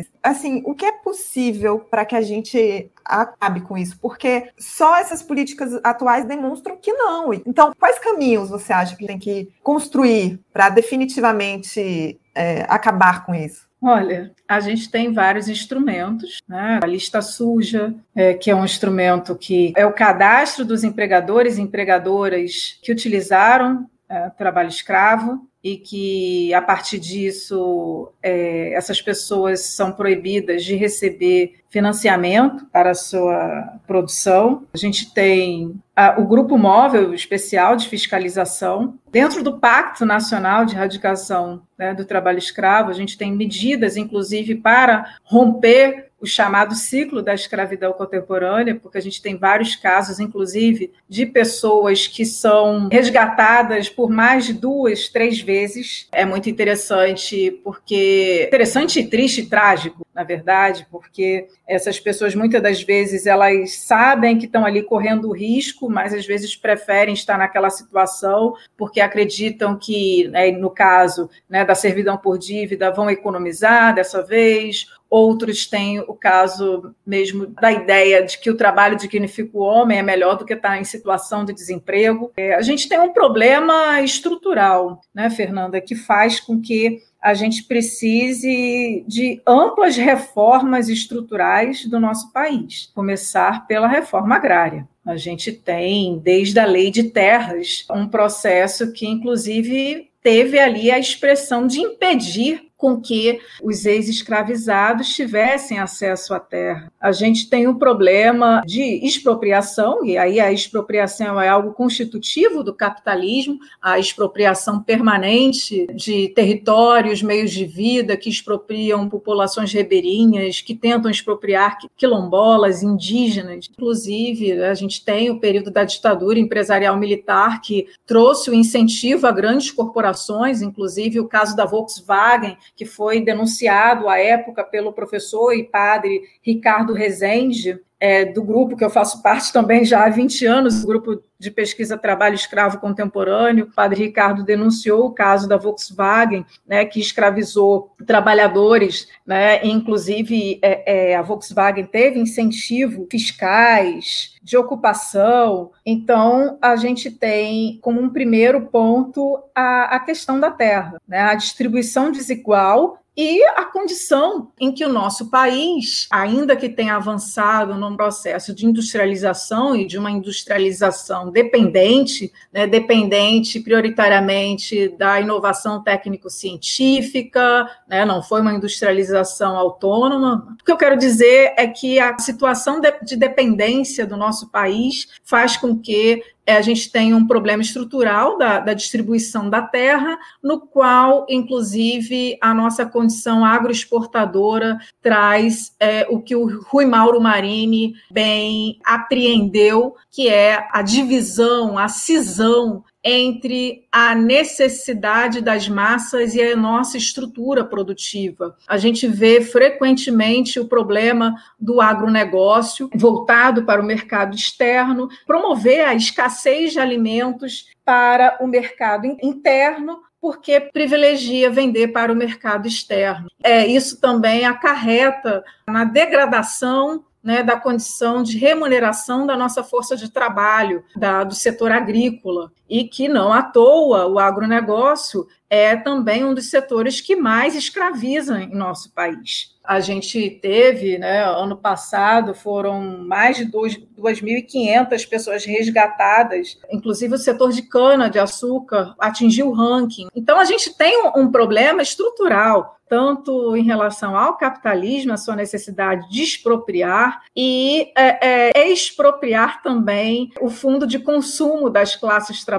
Assim, 0.46 0.62
o 0.64 0.76
que 0.76 0.86
é 0.86 0.92
possível 0.92 1.80
para 1.80 2.06
que 2.06 2.16
a 2.16 2.22
gente 2.22 2.92
acabe 3.04 3.62
com 3.62 3.76
isso? 3.76 3.98
Porque 4.00 4.50
só 4.60 4.96
essas 4.98 5.24
políticas 5.24 5.80
atuais 5.84 6.24
demonstram 6.26 6.78
que 6.78 6.94
não. 6.94 7.34
Então, 7.34 7.74
quais 7.80 7.98
caminhos 7.98 8.50
você 8.50 8.72
acha 8.72 8.96
que 8.96 9.08
tem 9.08 9.18
que 9.18 9.50
construir 9.64 10.40
para 10.54 10.70
definitivamente 10.70 12.20
é, 12.36 12.64
acabar 12.70 13.26
com 13.26 13.34
isso? 13.34 13.68
Olha, 13.82 14.32
a 14.48 14.60
gente 14.60 14.90
tem 14.92 15.12
vários 15.12 15.50
instrumentos, 15.50 16.38
né? 16.48 16.80
A 16.84 16.86
lista 16.86 17.24
suja, 17.24 17.96
é, 18.16 18.36
que 18.36 18.52
é 18.52 18.56
um 18.56 18.66
instrumento 18.66 19.36
que 19.36 19.74
é 19.76 19.86
o 19.86 19.94
cadastro 19.94 20.64
dos 20.64 20.84
empregadores 20.84 21.58
e 21.58 21.62
empregadoras 21.62 22.80
que 22.84 22.92
utilizaram 22.92 23.90
é, 24.08 24.30
trabalho 24.30 24.70
escravo 24.70 25.48
e 25.66 25.78
que, 25.78 26.54
a 26.54 26.62
partir 26.62 27.00
disso, 27.00 28.12
é, 28.22 28.72
essas 28.76 29.02
pessoas 29.02 29.62
são 29.62 29.92
proibidas 29.92 30.64
de 30.64 30.76
receber 30.76 31.56
financiamento 31.72 32.68
para 32.68 32.92
a 32.92 32.94
sua 32.94 33.74
produção. 33.88 34.62
A 34.72 34.78
gente 34.78 35.12
tem 35.12 35.74
a, 35.96 36.22
o 36.22 36.28
Grupo 36.28 36.56
Móvel 36.56 37.16
Especial 37.16 37.76
de 37.76 37.90
Fiscalização. 37.90 39.00
Dentro 39.12 39.42
do 39.42 39.58
Pacto 39.58 40.06
Nacional 40.06 40.66
de 40.66 40.76
Erradicação 40.76 41.64
né, 41.76 41.96
do 41.96 42.06
Trabalho 42.06 42.38
Escravo, 42.38 42.92
a 42.92 42.94
gente 42.94 43.18
tem 43.18 43.36
medidas, 43.36 43.98
inclusive, 43.98 44.54
para 44.54 45.16
romper 45.24 46.12
o 46.26 46.28
chamado 46.28 46.74
ciclo 46.74 47.22
da 47.22 47.36
escravidão 47.36 47.94
contemporânea, 47.94 48.74
porque 48.74 48.98
a 48.98 49.02
gente 49.02 49.22
tem 49.22 49.38
vários 49.38 49.76
casos, 49.76 50.20
inclusive, 50.20 50.92
de 51.08 51.24
pessoas 51.24 52.08
que 52.08 52.26
são 52.26 52.90
resgatadas 52.92 53.90
por 53.90 54.10
mais 54.10 54.46
de 54.46 54.54
duas, 54.54 55.08
três 55.08 55.40
vezes. 55.40 56.08
É 56.12 56.26
muito 56.26 56.50
interessante, 56.50 57.62
porque 57.64 58.46
interessante 58.48 59.04
triste 59.04 59.42
e 59.42 59.46
trágico, 59.46 60.04
na 60.16 60.24
verdade, 60.24 60.88
porque 60.90 61.48
essas 61.68 62.00
pessoas 62.00 62.34
muitas 62.34 62.62
das 62.62 62.82
vezes 62.82 63.28
elas 63.28 63.76
sabem 63.76 64.40
que 64.40 64.48
estão 64.48 64.66
ali 64.66 64.82
correndo 64.82 65.32
risco, 65.32 65.88
mas 65.88 66.12
às 66.12 66.26
vezes 66.26 66.56
preferem 66.56 67.14
estar 67.14 67.38
naquela 67.38 67.70
situação 67.70 68.56
porque 68.76 69.00
acreditam 69.00 69.78
que, 69.78 70.28
né, 70.30 70.50
no 70.52 70.72
caso 70.72 71.30
né, 71.48 71.64
da 71.64 71.76
servidão 71.76 72.18
por 72.18 72.40
dívida, 72.40 72.92
vão 72.92 73.12
economizar 73.12 73.94
dessa 73.94 74.24
vez, 74.24 74.88
outros 75.10 75.66
têm 75.66 76.00
o 76.00 76.14
caso 76.14 76.94
mesmo 77.06 77.48
da 77.48 77.72
ideia 77.72 78.24
de 78.24 78.38
que 78.40 78.50
o 78.50 78.58
trabalho 78.58 78.98
dignifica 78.98 79.58
o 79.58 79.62
homem 79.62 80.00
é 80.00 80.04
melhor 80.04 80.38
do 80.38 80.46
que 80.46 80.54
estar 80.54 80.80
em 80.80 80.84
situação 80.84 81.46
de 81.46 81.54
desemprego. 81.54 82.32
É, 82.36 82.56
a 82.56 82.62
gente 82.62 82.90
tem 82.90 83.00
um 83.00 83.14
problema 83.14 84.02
estrutural, 84.02 85.02
né, 85.14 85.30
Fernanda, 85.30 85.80
que 85.80 85.96
faz 85.96 86.40
com 86.40 86.62
que 86.62 87.02
a 87.22 87.34
gente 87.34 87.64
precise 87.64 89.04
de 89.08 89.42
amplas 89.48 89.98
reformas 89.98 90.90
estruturais 90.90 91.86
do 91.88 92.00
nosso 92.00 92.32
país, 92.32 92.92
começar 92.94 93.66
pela 93.66 93.88
reforma 93.88 94.36
agrária. 94.36 94.88
A 95.04 95.18
gente 95.18 95.52
tem, 95.52 96.20
desde 96.20 96.60
a 96.60 96.66
lei 96.66 96.92
de 96.92 97.04
terras, 97.04 97.86
um 97.92 98.08
processo 98.08 98.92
que, 98.92 99.08
inclusive, 99.08 100.10
teve 100.22 100.60
ali 100.60 100.90
a 100.90 101.00
expressão 101.00 101.68
de 101.68 101.80
impedir 101.80 102.66
com 102.78 103.00
que 103.00 103.40
os 103.64 103.86
ex-escravizados 103.86 105.10
tivessem 105.10 105.80
acesso 105.80 106.34
à 106.34 106.40
terra. 106.40 106.92
A 107.00 107.12
gente 107.12 107.50
tem 107.50 107.68
um 107.68 107.76
problema 107.76 108.62
de 108.66 109.06
expropriação, 109.06 110.06
e 110.06 110.18
aí 110.18 110.40
a 110.40 110.52
expropriação 110.52 111.40
é 111.40 111.48
algo 111.48 111.74
constitutivo 111.74 112.64
do 112.64 112.74
capitalismo, 112.74 113.58
a 113.82 113.98
expropriação 113.98 114.82
permanente 114.82 115.88
de 115.94 116.30
territórios, 116.30 117.22
meios 117.22 117.52
de 117.52 117.66
vida 117.66 118.18
que 118.18 118.30
expropriam 118.30 119.08
populações 119.10 119.72
ribeirinhas, 119.72 120.62
que 120.62 120.76
tentam 120.76 121.10
expropriar 121.10 121.78
quilombolas, 121.96 122.84
indígenas. 122.84 123.70
Inclusive, 123.72 124.64
a 124.64 124.74
gente 124.74 125.04
tem 125.04 125.30
o 125.30 125.40
período 125.40 125.72
da 125.72 125.84
ditadura 125.84 126.40
empresarial 126.40 126.98
militar 126.98 127.62
que 127.62 127.88
trouxe 128.06 128.50
o 128.50 128.54
incentivo 128.54 129.28
a 129.28 129.32
grandes 129.32 129.72
corporações, 129.72 130.62
inclusive 130.62 131.20
o 131.20 131.28
caso 131.28 131.56
da 131.56 131.66
Volkswagen, 131.66 132.58
que 132.76 132.86
foi 132.86 133.22
denunciado 133.22 134.08
à 134.08 134.18
época 134.18 134.64
pelo 134.64 134.94
professor 134.94 135.54
e 135.54 135.64
padre 135.64 136.22
Ricardo 136.42 136.94
Rezende, 136.94 137.80
é, 138.00 138.26
do 138.26 138.44
grupo 138.44 138.76
que 138.76 138.84
eu 138.84 138.90
faço 138.90 139.22
parte 139.22 139.52
também 139.52 139.84
já 139.84 140.06
há 140.06 140.10
20 140.10 140.46
anos, 140.46 140.84
grupo 140.84 141.24
de 141.46 141.52
pesquisa 141.52 141.98
Trabalho 141.98 142.36
Escravo 142.36 142.80
Contemporâneo. 142.80 143.66
O 143.66 143.74
padre 143.74 144.04
Ricardo 144.04 144.44
denunciou 144.44 145.06
o 145.06 145.12
caso 145.12 145.48
da 145.48 145.58
Volkswagen, 145.58 146.46
né, 146.68 146.84
que 146.86 147.00
escravizou 147.00 147.96
trabalhadores, 148.06 149.08
né, 149.26 149.66
inclusive 149.66 150.60
é, 150.62 151.12
é, 151.12 151.16
a 151.16 151.22
Volkswagen 151.22 151.86
teve 151.86 152.20
incentivo 152.20 153.08
fiscais 153.10 154.36
de 154.42 154.58
ocupação. 154.58 155.72
Então, 155.86 156.58
a 156.62 156.76
gente 156.76 157.12
tem 157.12 157.80
como 157.82 158.02
um 158.02 158.10
primeiro 158.10 158.68
ponto 158.68 159.40
a, 159.54 159.96
a 159.96 160.00
questão 160.00 160.40
da 160.40 160.50
terra, 160.52 161.00
né, 161.08 161.20
a 161.20 161.36
distribuição 161.36 162.12
desigual 162.12 163.00
e 163.18 163.42
a 163.46 163.64
condição 163.66 164.52
em 164.60 164.74
que 164.74 164.84
o 164.84 164.92
nosso 164.92 165.30
país, 165.30 166.08
ainda 166.12 166.56
que 166.56 166.68
tenha 166.68 166.96
avançado 166.96 167.74
num 167.76 167.96
processo 167.96 168.54
de 168.54 168.66
industrialização 168.66 169.76
e 169.76 169.86
de 169.86 169.98
uma 169.98 170.12
industrialização 170.12 171.32
dependente, 171.36 172.32
né, 172.54 172.66
dependente 172.66 173.60
prioritariamente 173.60 174.88
da 174.98 175.20
inovação 175.20 175.84
técnico-científica, 175.84 177.70
né, 177.90 178.06
não 178.06 178.24
foi 178.24 178.40
uma 178.40 178.54
industrialização 178.54 179.58
autônoma. 179.58 180.56
O 180.62 180.64
que 180.64 180.72
eu 180.72 180.78
quero 180.78 180.98
dizer 180.98 181.54
é 181.58 181.68
que 181.68 182.00
a 182.00 182.18
situação 182.20 182.80
de, 182.80 182.90
de 183.04 183.18
dependência 183.18 184.08
do 184.08 184.16
nosso 184.16 184.50
país 184.50 185.10
faz 185.26 185.58
com 185.58 185.78
que 185.78 186.24
a 186.54 186.62
gente 186.62 186.92
tem 186.92 187.14
um 187.14 187.26
problema 187.26 187.62
estrutural 187.62 188.38
da, 188.38 188.60
da, 188.60 188.74
distribuição 188.74 189.50
da 189.50 189.62
terra, 189.62 190.18
no 190.42 190.60
qual, 190.60 191.26
inclusive, 191.30 192.38
a 192.42 192.54
nossa 192.54 192.86
condição 192.86 193.44
agroexportadora 193.44 194.78
traz 195.02 195.74
é, 195.80 196.06
o 196.10 196.22
que 196.22 196.36
o 196.36 196.62
Rui 196.64 196.86
Mauro 196.86 197.20
Marini 197.20 197.96
bem 198.12 198.80
apreendeu, 198.86 199.96
que 200.12 200.30
é 200.30 200.68
a 200.72 200.82
divisão, 200.82 201.78
a 201.78 201.88
cisão 201.88 202.84
entre 203.08 203.86
a 203.92 204.16
necessidade 204.16 205.40
das 205.40 205.70
massas 205.70 206.34
e 206.34 206.42
a 206.42 206.56
nossa 206.56 206.98
estrutura 206.98 207.64
produtiva. 207.64 208.58
A 208.68 208.78
gente 208.78 209.08
vê 209.08 209.42
frequentemente 209.42 210.60
o 210.60 210.68
problema 210.68 211.36
do 211.60 211.80
agronegócio 211.80 212.90
voltado 212.96 213.64
para 213.64 213.80
o 213.80 213.86
mercado 213.86 214.36
externo, 214.36 215.08
promover 215.28 215.86
a 215.86 215.94
escassez 215.94 216.74
de 216.74 216.80
alimentos 216.80 217.68
para 217.86 218.40
o 218.42 218.48
mercado 218.48 219.06
interno, 219.22 220.00
porque 220.20 220.60
privilegia 220.60 221.52
vender 221.52 221.90
para 221.90 222.12
o 222.12 222.16
mercado 222.16 222.68
externo. 222.68 223.28
É, 223.44 223.68
isso 223.68 224.02
também 224.02 224.46
acarreta 224.46 225.44
na 225.68 225.84
degradação 225.84 227.06
né, 227.26 227.42
da 227.42 227.60
condição 227.60 228.22
de 228.22 228.38
remuneração 228.38 229.26
da 229.26 229.36
nossa 229.36 229.64
força 229.64 229.98
de 229.98 230.12
trabalho, 230.12 230.84
da, 230.96 231.24
do 231.24 231.34
setor 231.34 231.72
agrícola, 231.72 232.52
e 232.70 232.84
que 232.86 233.08
não 233.08 233.32
à 233.32 233.44
toa 233.44 234.08
o 234.08 234.20
agronegócio 234.20 235.28
é 235.50 235.76
também 235.76 236.26
um 236.26 236.34
dos 236.34 236.50
setores 236.50 237.00
que 237.00 237.16
mais 237.16 237.56
escravizam 237.56 238.40
em 238.40 238.56
nosso 238.56 238.92
país. 238.92 239.56
A 239.64 239.80
gente 239.80 240.30
teve, 240.42 240.98
né, 240.98 241.24
ano 241.24 241.58
passado, 241.58 242.36
foram 242.36 243.00
mais 243.00 243.38
de 243.38 243.46
2.500 243.46 245.10
pessoas 245.10 245.46
resgatadas, 245.46 246.58
inclusive 246.72 247.16
o 247.16 247.18
setor 247.18 247.52
de 247.52 247.64
cana-de-açúcar 247.64 248.96
atingiu 249.00 249.50
o 249.50 249.54
ranking. 249.54 250.08
Então, 250.16 250.40
a 250.40 250.46
gente 250.46 250.76
tem 250.78 251.10
um, 251.16 251.32
problema 251.32 251.82
estrutural 251.82 252.76
tanto 252.88 253.56
em 253.58 253.64
relação 253.64 254.16
ao 254.16 254.38
capitalismo, 254.38 255.12
a 255.12 255.18
sua 255.18 255.36
necessidade 255.36 256.08
de 256.10 256.22
expropriar 256.22 257.24
e 257.36 257.92
é, 257.98 258.52
é, 258.52 258.70
expropriar 258.70 259.64
também 259.64 260.32
o 260.40 260.50
fundo 260.50 260.86
de 260.86 261.00
consumo 261.00 261.68
das 261.70 261.96
classes 261.96 262.46
trabalhadoras, 262.46 262.55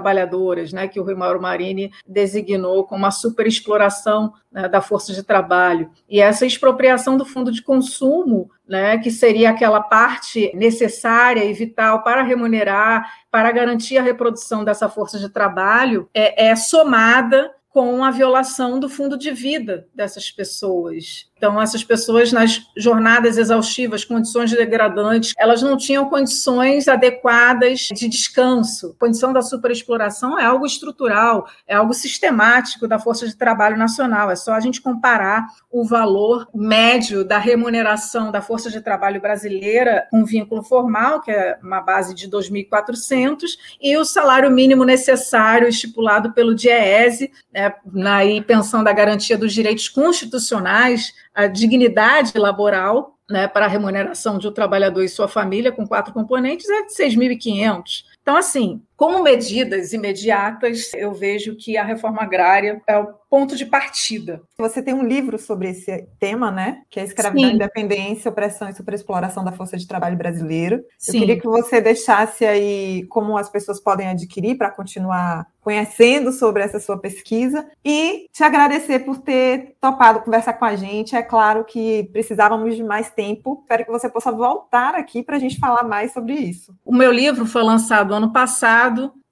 né, 0.72 0.88
que 0.88 1.00
o 1.00 1.02
Rui 1.02 1.14
Mauro 1.14 1.40
Marini 1.40 1.92
designou 2.06 2.84
como 2.84 3.04
uma 3.04 3.10
superexploração 3.10 4.32
né, 4.50 4.68
da 4.68 4.80
força 4.80 5.12
de 5.12 5.22
trabalho. 5.22 5.90
E 6.08 6.20
essa 6.20 6.46
expropriação 6.46 7.16
do 7.16 7.24
fundo 7.24 7.52
de 7.52 7.62
consumo, 7.62 8.50
né, 8.66 8.98
que 8.98 9.10
seria 9.10 9.50
aquela 9.50 9.80
parte 9.80 10.50
necessária 10.54 11.44
e 11.44 11.52
vital 11.52 12.02
para 12.02 12.22
remunerar, 12.22 13.10
para 13.30 13.52
garantir 13.52 13.98
a 13.98 14.02
reprodução 14.02 14.64
dessa 14.64 14.88
força 14.88 15.18
de 15.18 15.28
trabalho, 15.28 16.08
é, 16.14 16.48
é 16.48 16.56
somada 16.56 17.54
com 17.76 18.02
a 18.02 18.10
violação 18.10 18.80
do 18.80 18.88
fundo 18.88 19.18
de 19.18 19.30
vida 19.30 19.86
dessas 19.94 20.30
pessoas. 20.30 21.30
Então, 21.36 21.60
essas 21.60 21.84
pessoas, 21.84 22.32
nas 22.32 22.62
jornadas 22.74 23.36
exaustivas, 23.36 24.04
condições 24.04 24.50
degradantes, 24.50 25.34
elas 25.36 25.60
não 25.60 25.76
tinham 25.76 26.08
condições 26.08 26.88
adequadas 26.88 27.88
de 27.92 28.08
descanso. 28.08 28.94
A 28.96 29.00
condição 29.04 29.34
da 29.34 29.42
superexploração 29.42 30.38
é 30.38 30.46
algo 30.46 30.64
estrutural, 30.64 31.46
é 31.68 31.74
algo 31.74 31.92
sistemático 31.92 32.88
da 32.88 32.98
força 32.98 33.26
de 33.26 33.36
trabalho 33.36 33.76
nacional. 33.76 34.30
É 34.30 34.36
só 34.36 34.54
a 34.54 34.60
gente 34.60 34.80
comparar 34.80 35.46
o 35.70 35.84
valor 35.84 36.48
médio 36.54 37.22
da 37.22 37.36
remuneração 37.36 38.32
da 38.32 38.40
força 38.40 38.70
de 38.70 38.80
trabalho 38.80 39.20
brasileira 39.20 40.06
com 40.10 40.24
vínculo 40.24 40.62
formal, 40.62 41.20
que 41.20 41.30
é 41.30 41.58
uma 41.62 41.82
base 41.82 42.14
de 42.14 42.30
2.400, 42.30 43.58
e 43.78 43.94
o 43.98 44.06
salário 44.06 44.50
mínimo 44.50 44.84
necessário 44.84 45.68
estipulado 45.68 46.32
pelo 46.32 46.54
DIEESE, 46.54 47.30
né, 47.52 47.74
na 47.92 48.20
pensão 48.46 48.82
da 48.82 48.92
garantia 48.92 49.36
dos 49.36 49.52
direitos 49.52 49.86
constitucionais 49.90 51.12
a 51.36 51.46
dignidade 51.46 52.36
laboral 52.38 53.18
né, 53.30 53.46
para 53.46 53.66
a 53.66 53.68
remuneração 53.68 54.38
de 54.38 54.48
um 54.48 54.52
trabalhador 54.52 55.02
e 55.02 55.08
sua 55.08 55.28
família, 55.28 55.70
com 55.70 55.86
quatro 55.86 56.14
componentes, 56.14 56.68
é 56.68 56.84
de 56.84 56.94
6.500. 56.94 58.04
Então, 58.22 58.36
assim, 58.36 58.80
como 58.96 59.22
medidas 59.22 59.92
imediatas, 59.92 60.92
eu 60.94 61.12
vejo 61.12 61.54
que 61.54 61.76
a 61.76 61.84
reforma 61.84 62.22
agrária 62.22 62.80
é 62.86 62.98
o 62.98 63.08
ponto 63.28 63.56
de 63.56 63.66
partida. 63.66 64.40
Você 64.56 64.80
tem 64.80 64.94
um 64.94 65.06
livro 65.06 65.38
sobre 65.38 65.68
esse 65.68 66.08
tema, 66.18 66.50
né? 66.50 66.82
Que 66.88 67.00
é 67.00 67.04
Escravidão, 67.04 67.50
Sim. 67.50 67.56
Independência, 67.56 68.30
Opressão 68.30 68.68
e 68.68 68.74
Superexploração 68.74 69.44
da 69.44 69.52
Força 69.52 69.76
de 69.76 69.86
Trabalho 69.86 70.16
Brasileiro. 70.16 70.82
Sim. 70.98 71.18
Eu 71.18 71.20
queria 71.20 71.40
que 71.40 71.46
você 71.46 71.80
deixasse 71.80 72.46
aí 72.46 73.04
como 73.08 73.36
as 73.36 73.50
pessoas 73.50 73.80
podem 73.80 74.08
adquirir 74.08 74.56
para 74.56 74.70
continuar 74.70 75.46
conhecendo 75.60 76.30
sobre 76.30 76.62
essa 76.62 76.78
sua 76.78 76.96
pesquisa 76.96 77.66
e 77.84 78.28
te 78.32 78.44
agradecer 78.44 79.00
por 79.00 79.18
ter 79.18 79.74
topado 79.80 80.20
conversar 80.20 80.52
com 80.52 80.64
a 80.64 80.76
gente. 80.76 81.16
É 81.16 81.22
claro 81.22 81.64
que 81.64 82.04
precisávamos 82.12 82.76
de 82.76 82.84
mais 82.84 83.10
tempo. 83.10 83.58
Espero 83.62 83.84
que 83.84 83.90
você 83.90 84.08
possa 84.08 84.30
voltar 84.30 84.94
aqui 84.94 85.24
para 85.24 85.36
a 85.36 85.40
gente 85.40 85.58
falar 85.58 85.82
mais 85.82 86.12
sobre 86.12 86.34
isso. 86.34 86.72
O 86.84 86.94
meu 86.94 87.10
livro 87.10 87.44
foi 87.44 87.64
lançado 87.64 88.14
ano 88.14 88.32
passado 88.32 88.85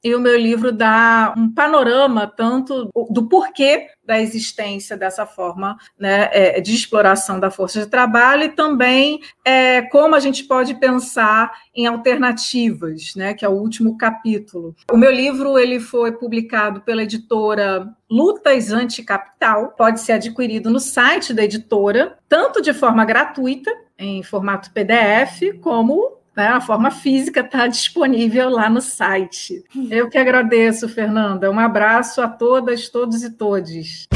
e 0.04 0.14
o 0.14 0.20
meu 0.20 0.38
livro 0.38 0.70
dá 0.70 1.32
um 1.34 1.50
panorama 1.50 2.26
tanto 2.26 2.90
do 3.08 3.26
porquê 3.26 3.86
da 4.04 4.20
existência 4.20 4.98
dessa 4.98 5.24
forma 5.24 5.78
né, 5.98 6.28
é, 6.30 6.60
de 6.60 6.74
exploração 6.74 7.40
da 7.40 7.50
força 7.50 7.80
de 7.80 7.86
trabalho 7.86 8.44
e 8.44 8.48
também 8.50 9.20
é, 9.42 9.80
como 9.80 10.14
a 10.14 10.20
gente 10.20 10.44
pode 10.44 10.74
pensar 10.74 11.50
em 11.74 11.86
alternativas, 11.86 13.14
né, 13.16 13.32
que 13.32 13.46
é 13.46 13.48
o 13.48 13.52
último 13.52 13.96
capítulo. 13.96 14.76
O 14.92 14.96
meu 14.98 15.10
livro 15.10 15.58
ele 15.58 15.80
foi 15.80 16.12
publicado 16.12 16.82
pela 16.82 17.02
editora 17.02 17.88
Lutas 18.10 18.70
Anticapital. 18.70 19.70
Pode 19.70 20.00
ser 20.00 20.12
adquirido 20.12 20.68
no 20.68 20.80
site 20.80 21.32
da 21.32 21.44
editora, 21.44 22.18
tanto 22.28 22.60
de 22.60 22.74
forma 22.74 23.06
gratuita, 23.06 23.70
em 23.98 24.22
formato 24.22 24.70
PDF, 24.72 25.58
como 25.62 26.23
né, 26.36 26.48
a 26.48 26.60
forma 26.60 26.90
física 26.90 27.40
está 27.40 27.66
disponível 27.66 28.50
lá 28.50 28.68
no 28.68 28.80
site. 28.80 29.64
Eu 29.90 30.08
que 30.08 30.18
agradeço, 30.18 30.88
Fernanda. 30.88 31.50
Um 31.50 31.58
abraço 31.58 32.20
a 32.20 32.28
todas, 32.28 32.88
todos 32.88 33.22
e 33.22 33.30
todes. 33.30 34.06